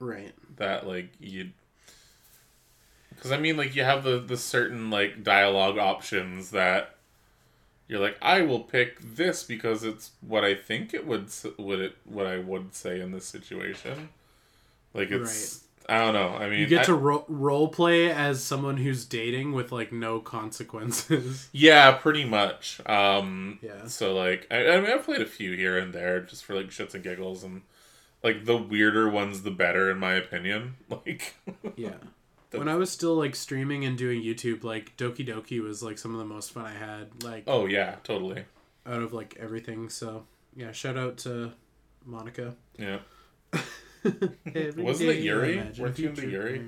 [0.00, 0.32] right.
[0.56, 1.50] that like you.
[3.10, 6.94] Because I mean, like you have the the certain like dialogue options that
[7.86, 11.28] you're like, I will pick this because it's what I think it would
[11.58, 14.08] would it what I would say in this situation.
[14.94, 16.28] Like it's I don't know.
[16.36, 19.92] I mean, You get I- to ro- role play as someone who's dating with like
[19.92, 21.48] no consequences.
[21.52, 22.80] Yeah, pretty much.
[22.86, 23.86] Um, Yeah.
[23.86, 26.66] So like, I, I mean, I've played a few here and there just for like
[26.70, 27.62] shits and giggles, and
[28.22, 30.74] like the weirder ones, the better, in my opinion.
[30.90, 31.34] Like,
[31.76, 31.94] yeah.
[32.52, 36.12] When I was still like streaming and doing YouTube, like Doki Doki was like some
[36.12, 38.44] of the most fun I had, like oh yeah, totally.
[38.86, 39.90] out of like everything.
[39.90, 40.24] So
[40.56, 41.52] yeah, shout out to
[42.08, 42.54] Monika.
[42.78, 43.00] Yeah.
[44.76, 45.62] Wasn't it Yuri?
[45.78, 46.62] Weren't you into Yuri?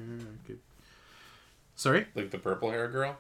[1.74, 3.18] Sorry, Like the purple hair girl.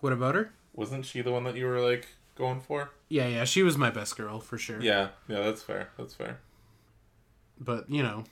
[0.00, 0.50] what about her?
[0.74, 2.90] Wasn't she the one that you were like going for?
[3.08, 4.80] Yeah, yeah, she was my best girl for sure.
[4.80, 5.08] Yeah.
[5.28, 5.90] Yeah, that's fair.
[5.98, 6.38] That's fair.
[7.60, 8.24] but you know,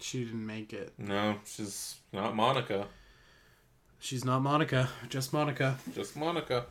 [0.00, 0.92] she didn't make it.
[0.98, 2.86] No, she's not Monika.
[4.00, 5.78] She's not Monika, just Monica.
[5.94, 6.66] Just Monica.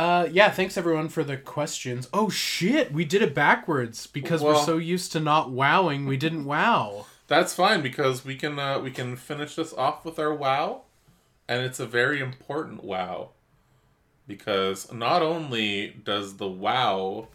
[0.00, 2.08] Uh, yeah, thanks everyone for the questions.
[2.10, 6.46] Oh shit, we did it backwards because we're so used to not wowing, we didn't
[6.46, 7.04] wow.
[7.26, 10.84] That's fine because we can uh, we can finish this off with our wow,
[11.46, 13.32] and it's a very important wow,
[14.26, 17.28] because not only does the wow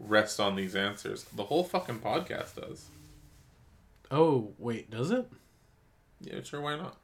[0.00, 2.86] rest on these answers, the whole fucking podcast does.
[4.10, 5.30] Oh wait, does it?
[6.22, 6.96] Yeah, sure, why not?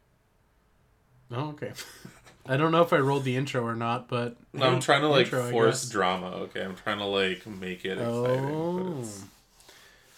[1.31, 1.73] Oh okay.
[2.47, 5.09] I don't know if I rolled the intro or not, but No, I'm trying to
[5.09, 6.27] like Intro, force drama.
[6.43, 8.45] Okay, I'm trying to like make it exciting.
[8.45, 9.25] But Oh, it's,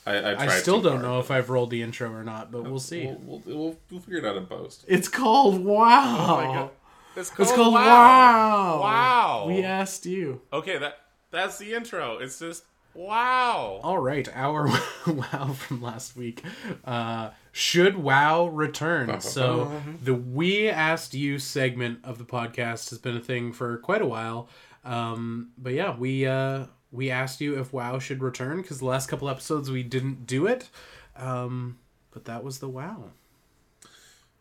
[0.06, 1.02] I, I, I still don't hard.
[1.04, 3.06] know if I've rolled the intro or not, but we'll see.
[3.06, 4.84] We'll, we'll, we'll, we'll figure it out in post.
[4.88, 6.16] It's called Wow.
[6.28, 6.70] Oh my God.
[7.16, 8.80] It's It's called wow.
[8.82, 9.44] Wow.
[9.48, 10.42] We asked you.
[10.52, 10.98] Okay, that
[11.30, 12.18] that's the intro.
[12.18, 12.64] It's just
[12.96, 13.80] wow.
[13.82, 14.66] All right, our
[15.06, 16.42] wow from last week.
[16.84, 19.20] Uh, should wow return?
[19.20, 19.70] So
[20.02, 24.06] the we asked you segment of the podcast has been a thing for quite a
[24.06, 24.48] while.
[24.84, 29.08] Um, but yeah, we uh, we asked you if wow should return because the last
[29.08, 30.68] couple episodes we didn't do it.
[31.16, 31.78] Um,
[32.10, 33.10] but that was the wow.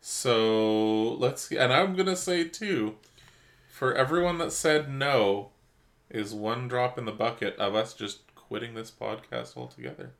[0.00, 2.96] So let's and I'm gonna say too,
[3.68, 5.50] for everyone that said no,
[6.10, 10.10] is one drop in the bucket of us just quitting this podcast altogether.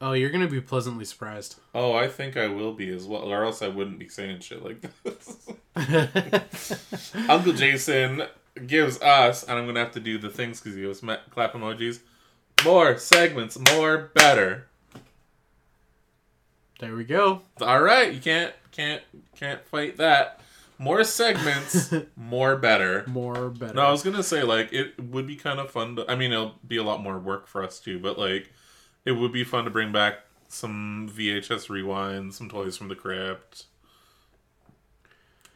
[0.00, 1.56] Oh, you're gonna be pleasantly surprised.
[1.74, 4.64] Oh, I think I will be as well, or else I wouldn't be saying shit
[4.64, 5.48] like this.
[7.28, 8.22] Uncle Jason
[8.66, 11.52] gives us, and I'm gonna have to do the things because he goes ma- clap
[11.52, 12.00] emojis.
[12.64, 14.66] More segments, more better.
[16.80, 17.42] there we go.
[17.60, 19.02] All right, you can't can't
[19.36, 20.40] can't fight that.
[20.78, 23.04] More segments, more better.
[23.06, 23.74] More better.
[23.74, 25.96] No, I was gonna say like it would be kind of fun.
[25.96, 28.52] To, I mean, it'll be a lot more work for us too, but like
[29.04, 33.64] it would be fun to bring back some VHS rewind, some toys from the crypt,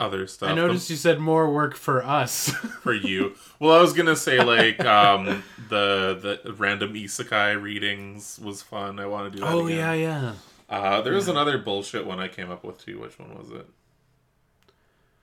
[0.00, 0.50] other stuff.
[0.50, 2.48] I noticed you said more work for us.
[2.82, 3.34] for you.
[3.60, 8.98] Well, I was gonna say like um the the random isekai readings was fun.
[8.98, 9.52] I want to do that.
[9.52, 9.78] oh again.
[9.78, 10.32] yeah, yeah.
[10.68, 12.98] Uh, there was another bullshit one I came up with too.
[12.98, 13.68] Which one was it?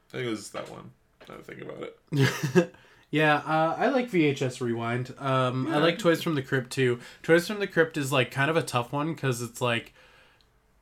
[0.09, 0.91] I think it was that one.
[1.27, 2.73] Now that I think about it.
[3.11, 5.15] Yeah, uh, I like VHS Rewind.
[5.17, 6.99] Um, I like Toys from the Crypt too.
[7.23, 9.93] Toys from the Crypt is like kind of a tough one because it's like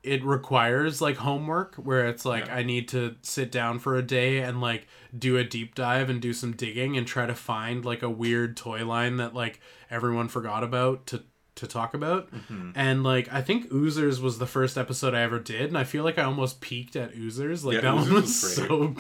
[0.04, 2.56] it requires like homework where it's like Yeah.
[2.58, 6.22] I need to sit down for a day and like do a deep dive and
[6.22, 10.28] do some digging and try to find like a weird toy line that like everyone
[10.28, 11.24] forgot about to
[11.56, 12.30] to talk about.
[12.76, 16.04] And like I think Oozers was the first episode I ever did and I feel
[16.04, 17.64] like I almost peaked at Oozers.
[17.64, 18.96] Like Yeah, that one was was so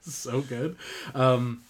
[0.10, 0.76] so good.
[1.14, 1.62] Um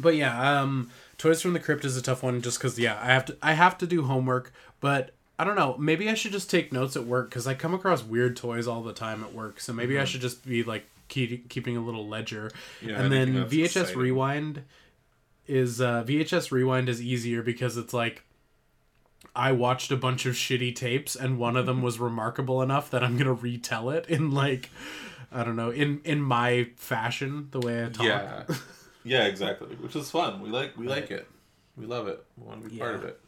[0.00, 3.06] but yeah, um, Toys from the Crypt is a tough one just because yeah, I
[3.06, 5.76] have to I have to do homework, but I don't know.
[5.78, 8.82] Maybe I should just take notes at work because I come across weird toys all
[8.82, 9.60] the time at work.
[9.60, 12.50] So maybe I should just be like keep, keeping a little ledger.
[12.80, 12.88] Mm-hmm.
[12.88, 13.98] Yeah, and then VHS exciting.
[13.98, 14.62] Rewind
[15.46, 18.24] is uh, VHS Rewind is easier because it's like
[19.34, 23.04] I watched a bunch of shitty tapes and one of them was remarkable enough that
[23.04, 24.70] I'm gonna retell it in like
[25.32, 28.06] I don't know in in my fashion the way I talk.
[28.06, 28.44] Yeah,
[29.04, 29.74] yeah, exactly.
[29.76, 30.40] Which is fun.
[30.40, 31.28] We like we like it.
[31.76, 32.24] We love it.
[32.36, 33.20] We want to be part of it.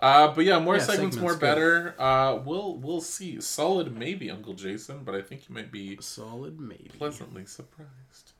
[0.00, 1.40] Uh, but yeah, more Yeah, segments, segments, more good.
[1.40, 1.94] better.
[2.00, 3.40] Uh, we'll we'll see.
[3.40, 6.90] Solid maybe, Uncle Jason, but I think you might be Solid maybe.
[6.98, 8.32] pleasantly surprised.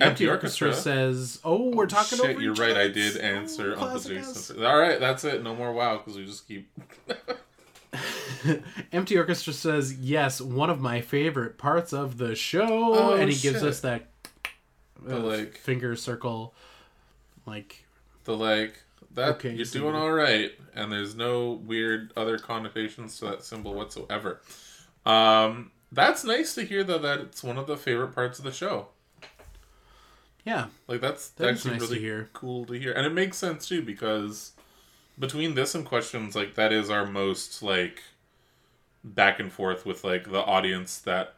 [0.00, 0.92] Empty, Orchestra, Orchestra.
[0.92, 2.76] says, "Oh, we're talking Shit, you're right.
[2.76, 3.98] I did answer Uncle.
[3.98, 4.64] Jason.
[4.64, 5.42] All right, that's it.
[5.42, 6.70] No more wow because we just keep.
[8.92, 13.36] Empty Orchestra says, "Yes, one of my favorite parts of the show," Oh, and he
[13.38, 14.08] gives us that
[15.02, 16.54] The, uh, like- finger circle,
[17.46, 17.84] like
[18.24, 18.82] the like
[19.14, 23.42] that Okay, you're so- doing all right and there's no weird other connotations to that
[23.44, 24.40] symbol whatsoever.
[25.06, 28.52] Um that's nice to hear though that it's one of the favorite parts of the
[28.52, 28.88] show.
[30.44, 32.30] Yeah, like that's That is actually nice to really hear.
[32.32, 32.92] cool to hear.
[32.92, 34.52] And it makes sense too because
[35.18, 38.02] between this and questions like that is our most like
[39.04, 41.34] back and forth with like the audience that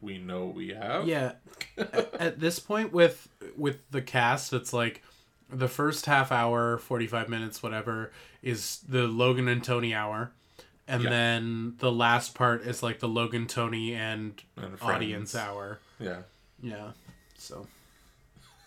[0.00, 1.32] we know we have yeah.
[1.76, 5.02] at, at this point with with the cast, it's like
[5.50, 8.12] the first half hour, forty five minutes, whatever,
[8.42, 10.30] is the Logan and Tony hour.
[10.86, 11.10] And Yeah.
[11.10, 15.80] then the last part is like the Logan, Tony, and, And audience hour.
[16.00, 16.22] yeah
[16.62, 16.92] Yeah.
[17.36, 17.66] So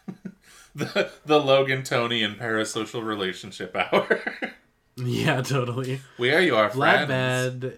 [0.75, 4.21] the, the logan tony and parasocial relationship hour
[4.97, 6.01] yeah, totally.
[6.17, 7.07] Where you are, friends?
[7.07, 7.77] Bad.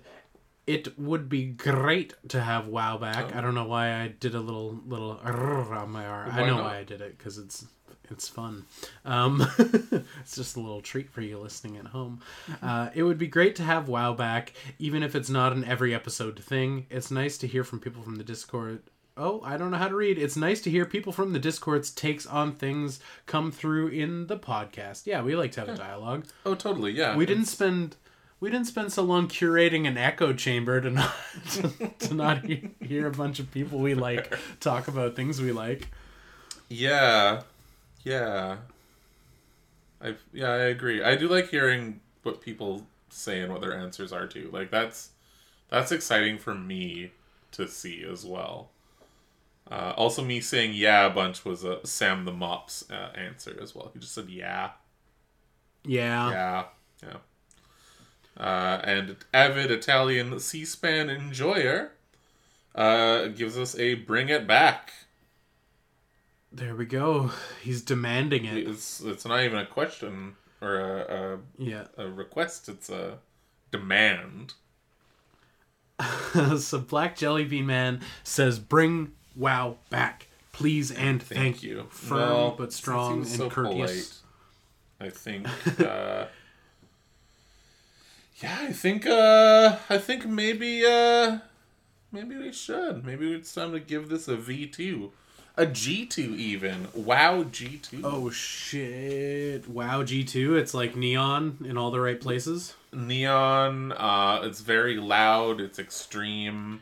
[0.66, 3.32] It would be great to have WoW back.
[3.34, 3.38] Oh.
[3.38, 6.30] I don't know why I did a little little on my R.
[6.32, 6.64] I know not?
[6.64, 7.66] why I did it because it's
[8.09, 8.66] it's fun.
[9.05, 9.45] Um,
[10.22, 12.22] it's just a little treat for you listening at home.
[12.49, 12.66] Mm-hmm.
[12.66, 15.93] Uh, it would be great to have WoW back, even if it's not an every
[15.93, 16.86] episode thing.
[16.89, 18.84] It's nice to hear from people from the Discord.
[19.16, 20.18] Oh, I don't know how to read.
[20.18, 24.38] It's nice to hear people from the Discord's takes on things come through in the
[24.38, 25.05] podcast.
[25.05, 26.93] Yeah, we like to have a dialogue Oh, totally.
[26.93, 27.16] Yeah.
[27.16, 27.95] we didn't spend
[28.44, 31.16] we didn't spend so long curating an echo chamber to not
[31.52, 31.70] to,
[32.00, 35.88] to not he- hear a bunch of people we like talk about things we like.
[36.68, 37.44] Yeah.
[38.04, 38.58] Yeah.
[40.02, 41.02] I yeah, I agree.
[41.02, 44.50] I do like hearing what people say and what their answers are too.
[44.52, 45.12] Like that's
[45.70, 47.12] that's exciting for me
[47.54, 48.72] to see as well.
[49.72, 53.74] Uh, also, me saying "yeah" a bunch was a Sam the Mop's uh, answer as
[53.74, 53.91] well.
[53.94, 54.72] He just said "yeah."
[55.86, 56.30] Yeah.
[56.30, 56.64] Yeah,
[57.04, 57.18] yeah.
[58.38, 61.92] Uh, and avid Italian C-SPAN enjoyer
[62.76, 64.92] uh, gives us a "Bring It Back."
[66.52, 67.32] There we go.
[67.62, 68.58] He's demanding it.
[68.68, 71.86] It's it's not even a question or a, Yeah.
[71.98, 72.70] a, a request.
[72.70, 73.20] It's a
[73.72, 74.54] demand.
[76.58, 82.56] so Black Jelly Bean Man says, "Bring WoW back, please and thank, you." Firm Well,
[82.58, 84.22] but strong and so courteous.
[85.00, 85.48] polite, I think.
[85.80, 86.28] Uh,
[88.44, 89.06] yeah, I think.
[89.08, 90.86] Uh, I think maybe.
[90.86, 91.39] Uh,
[92.12, 93.06] maybe we should.
[93.06, 95.12] Maybe it's time to give this a V two,
[95.56, 96.88] a G two even.
[96.94, 98.02] Wow, G two.
[98.04, 99.68] Oh shit!
[99.68, 100.56] WoW G two.
[100.58, 102.76] It's like neon in all the right places.
[102.91, 103.91] neon.
[103.94, 105.62] Uh, it's very loud.
[105.62, 106.82] It's extreme.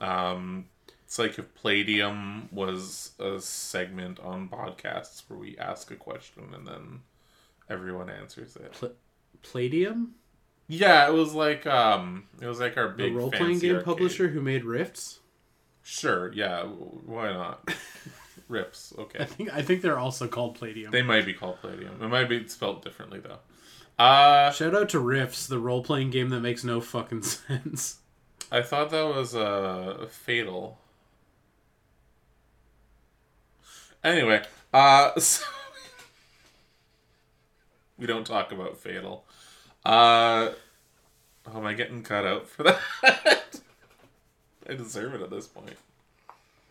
[0.00, 0.66] Um,
[1.06, 6.66] it's like if Palladium was a segment on podcasts where we ask a question and
[6.66, 7.00] then
[7.70, 8.72] everyone answers it.
[8.72, 8.92] Pl-
[9.42, 10.16] Palladium,
[10.68, 13.84] Yeah, it was like um, it was like our the big role playing game arcade.
[13.84, 15.20] publisher who made Rifts.
[15.82, 17.68] Sure, yeah, why not?
[18.48, 19.24] Rips, I okay.
[19.24, 20.90] think I think they're also called Palladium.
[20.92, 22.00] They might be called Palladium.
[22.02, 23.38] It might be spelled differently though.
[23.98, 27.98] Uh, Shout out to Rifts, the role playing game that makes no fucking sense.
[28.52, 30.78] I thought that was uh fatal.
[34.04, 34.42] Anyway,
[34.72, 35.44] uh so
[37.98, 39.25] we don't talk about fatal.
[39.86, 40.50] Uh
[41.46, 42.80] oh, am I getting cut out for that?
[44.68, 45.76] I deserve it at this point.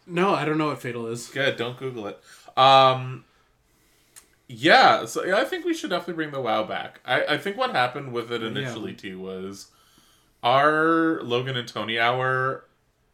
[0.06, 1.30] No, I don't know what Fatal is.
[1.30, 2.20] Good, don't Google it.
[2.58, 3.24] Um
[4.50, 7.00] yeah, so yeah, I think we should definitely bring the WoW back.
[7.06, 9.68] I, I think what happened with it initially too was
[10.44, 12.66] our Logan and Tony hour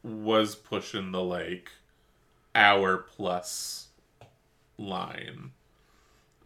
[0.01, 1.69] was pushing the like
[2.55, 3.89] hour plus
[4.79, 5.51] line.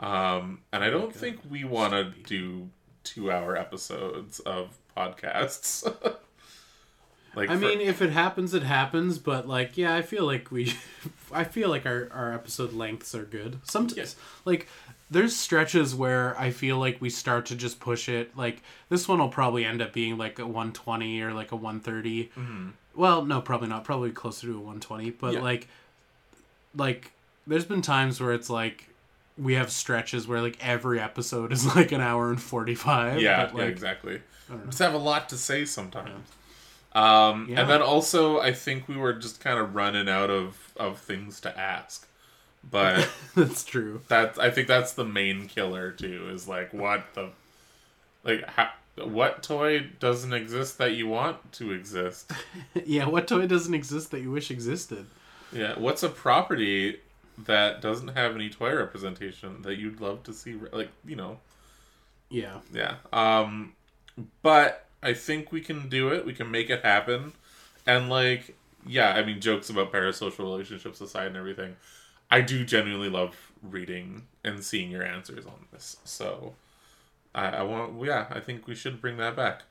[0.01, 2.69] Um and I don't think we want to do
[3.05, 5.83] 2 hour episodes of podcasts.
[7.35, 9.17] like I for- mean, if it happens, it happens.
[9.19, 10.73] But like, yeah, I feel like we,
[11.31, 13.59] I feel like our our episode lengths are good.
[13.63, 14.67] Sometimes, like,
[15.11, 18.35] there's stretches where I feel like we start to just push it.
[18.37, 22.25] Like this one will probably end up being like a 120 or like a 130.
[22.37, 22.69] Mm-hmm.
[22.95, 23.83] Well, no, probably not.
[23.83, 25.11] Probably closer to a 120.
[25.11, 25.41] But Yeah.
[25.41, 25.67] like,
[26.75, 27.11] like,
[27.45, 28.89] there's been times where it's like.
[29.37, 33.19] We have stretches where like every episode is like an hour and forty five.
[33.21, 34.21] yeah, but, yeah, exactly.
[34.67, 36.29] Just have a lot to say sometimes.
[36.93, 37.61] Um, Yeah.
[37.61, 41.39] And then also, I think we were just kind of running out of of things
[41.41, 42.07] to ask.
[42.69, 44.01] But That's true.
[44.07, 46.29] that's I think that's the main killer too.
[46.31, 47.29] Is like what the
[48.23, 48.69] like how,
[49.03, 52.31] what toy doesn't exist that you want to exist?
[52.85, 55.05] yeah, what toy doesn't exist that you wish existed?
[55.51, 56.99] Yeah, what's a property
[57.37, 60.53] that doesn't have any toy representation that you'd love to see?
[60.53, 61.39] re- Like you know,
[62.29, 62.59] Yeah.
[62.73, 62.95] Yeah.
[63.13, 63.73] Um
[64.43, 66.25] but I think we can do it.
[66.25, 67.33] We can make it happen.
[67.85, 68.55] And like
[68.87, 71.77] yeah, I mean jokes about parasocial relationships aside and everything.
[72.31, 75.97] I do genuinely love reading and seeing your answers on this.
[76.05, 76.55] So
[77.35, 79.63] I, I want yeah, I think we should bring that back.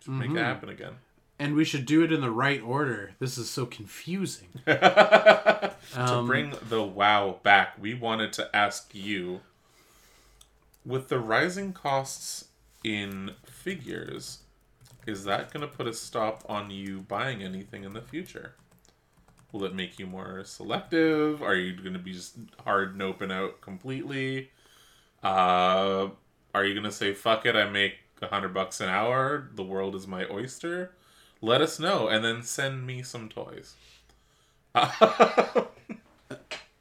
[0.00, 0.96] Should make it happen again.
[1.38, 3.12] And we should do it in the right order.
[3.18, 4.48] This is so confusing.
[4.66, 9.40] to Um, bring the wow back, we wanted to ask you
[10.86, 12.46] with the rising costs
[12.84, 14.40] in figures,
[15.06, 18.54] is that going to put a stop on you buying anything in the future?
[19.52, 21.42] Will it make you more selective?
[21.42, 24.50] Are you going to be just hard noping out completely?
[25.22, 26.08] Uh,
[26.54, 29.62] are you going to say, fuck it, I make a hundred bucks an hour, the
[29.62, 30.92] world is my oyster?
[31.44, 33.74] Let us know and then send me some toys.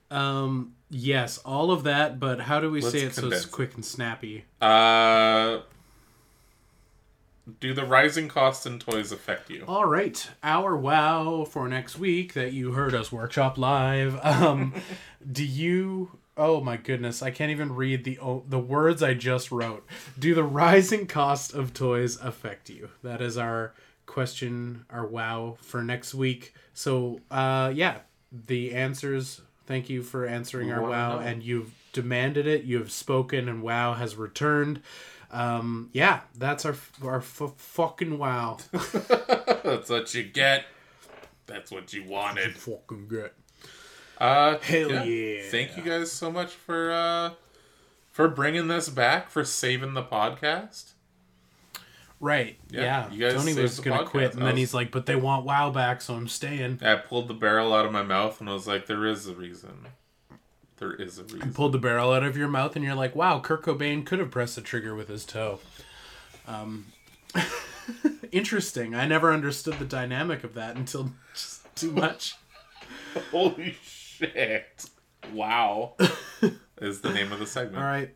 [0.09, 3.75] um, yes, all of that, but how do we Let's say it so it's quick
[3.75, 4.45] and snappy?
[4.61, 5.59] Uh,
[7.59, 9.65] do the rising costs in toys affect you?
[9.67, 14.17] All right, our wow for next week that you heard us workshop live.
[14.23, 14.73] Um,
[15.29, 16.11] do you?
[16.37, 19.85] Oh my goodness, I can't even read the oh, the words I just wrote.
[20.17, 22.91] Do the rising cost of toys affect you?
[23.03, 23.73] That is our
[24.05, 26.53] question, our wow for next week.
[26.73, 27.99] So, uh, yeah,
[28.31, 29.41] the answers.
[29.65, 32.63] Thank you for answering our wanna wow, and you've demanded it.
[32.63, 34.81] You have spoken, and wow has returned.
[35.31, 38.57] Um, yeah, that's our our f- fucking wow.
[38.71, 40.65] That's what you get.
[41.47, 42.55] That's what you wanted.
[42.55, 43.31] fucking good.
[44.19, 45.43] Uh, Hell yeah.
[45.49, 47.31] Thank you guys so much for uh
[48.11, 50.91] for bringing this back for saving the podcast.
[52.23, 52.57] Right.
[52.69, 53.33] Yeah, Yeah.
[53.33, 56.13] Tony was gonna quit, and I then he's like, "But they want WoW back, so
[56.13, 59.05] I'm staying." I pulled the barrel out of my mouth and I was like, there
[59.05, 59.87] is a reason.
[60.77, 61.41] There is a reason.
[61.41, 64.19] You pulled the barrel out of your mouth, and you're like, "Wow, Kurt Cobain could
[64.19, 65.59] have pressed the trigger with his toe."
[66.47, 66.85] Um,
[68.31, 68.95] interesting.
[68.95, 72.37] I never understood the dynamic of that until just too much.
[73.31, 74.89] Holy shit.
[75.33, 75.95] Wow.
[76.81, 77.83] is the name of the segment.
[77.83, 78.15] All right.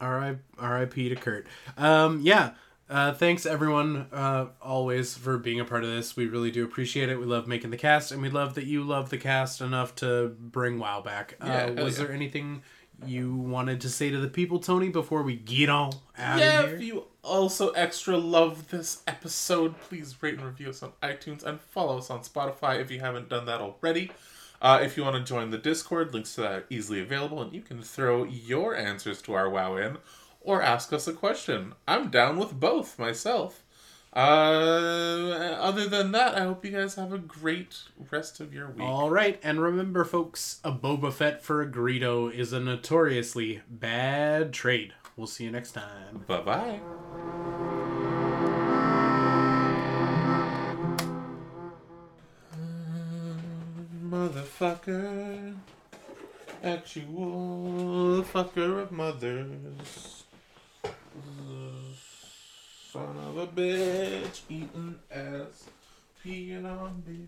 [0.00, 0.36] R.I.
[0.58, 1.08] R.I.P.
[1.08, 1.48] to Kurt.
[1.76, 2.52] Um, yeah.
[2.88, 6.16] Uh, thanks everyone, uh, always for being a part of this.
[6.16, 7.18] We really do appreciate it.
[7.18, 10.36] We love making the cast, and we love that you love the cast enough to
[10.38, 11.36] bring WoW back.
[11.40, 12.04] Yeah, uh, hell was yeah.
[12.04, 12.62] there anything
[13.04, 16.74] you wanted to say to the people, Tony, before we get on out Yeah, of
[16.74, 21.60] if you also extra love this episode, please rate and review us on iTunes and
[21.60, 24.12] follow us on Spotify if you haven't done that already.
[24.62, 27.52] Uh, if you want to join the Discord, links to that are easily available, and
[27.52, 29.98] you can throw your answers to our WoW in.
[30.46, 31.74] Or ask us a question.
[31.86, 33.64] I'm down with both myself.
[34.14, 38.80] Uh, other than that, I hope you guys have a great rest of your week.
[38.80, 44.54] All right, and remember, folks, a Boba Fett for a Greedo is a notoriously bad
[44.54, 44.94] trade.
[45.16, 46.24] We'll see you next time.
[46.26, 46.80] Bye bye.
[54.08, 55.56] Motherfucker.
[56.62, 60.25] Actual fucker of mothers.
[62.92, 64.42] Son of a bitch.
[64.48, 65.64] Eating ass.
[66.24, 67.26] Peeing on babies.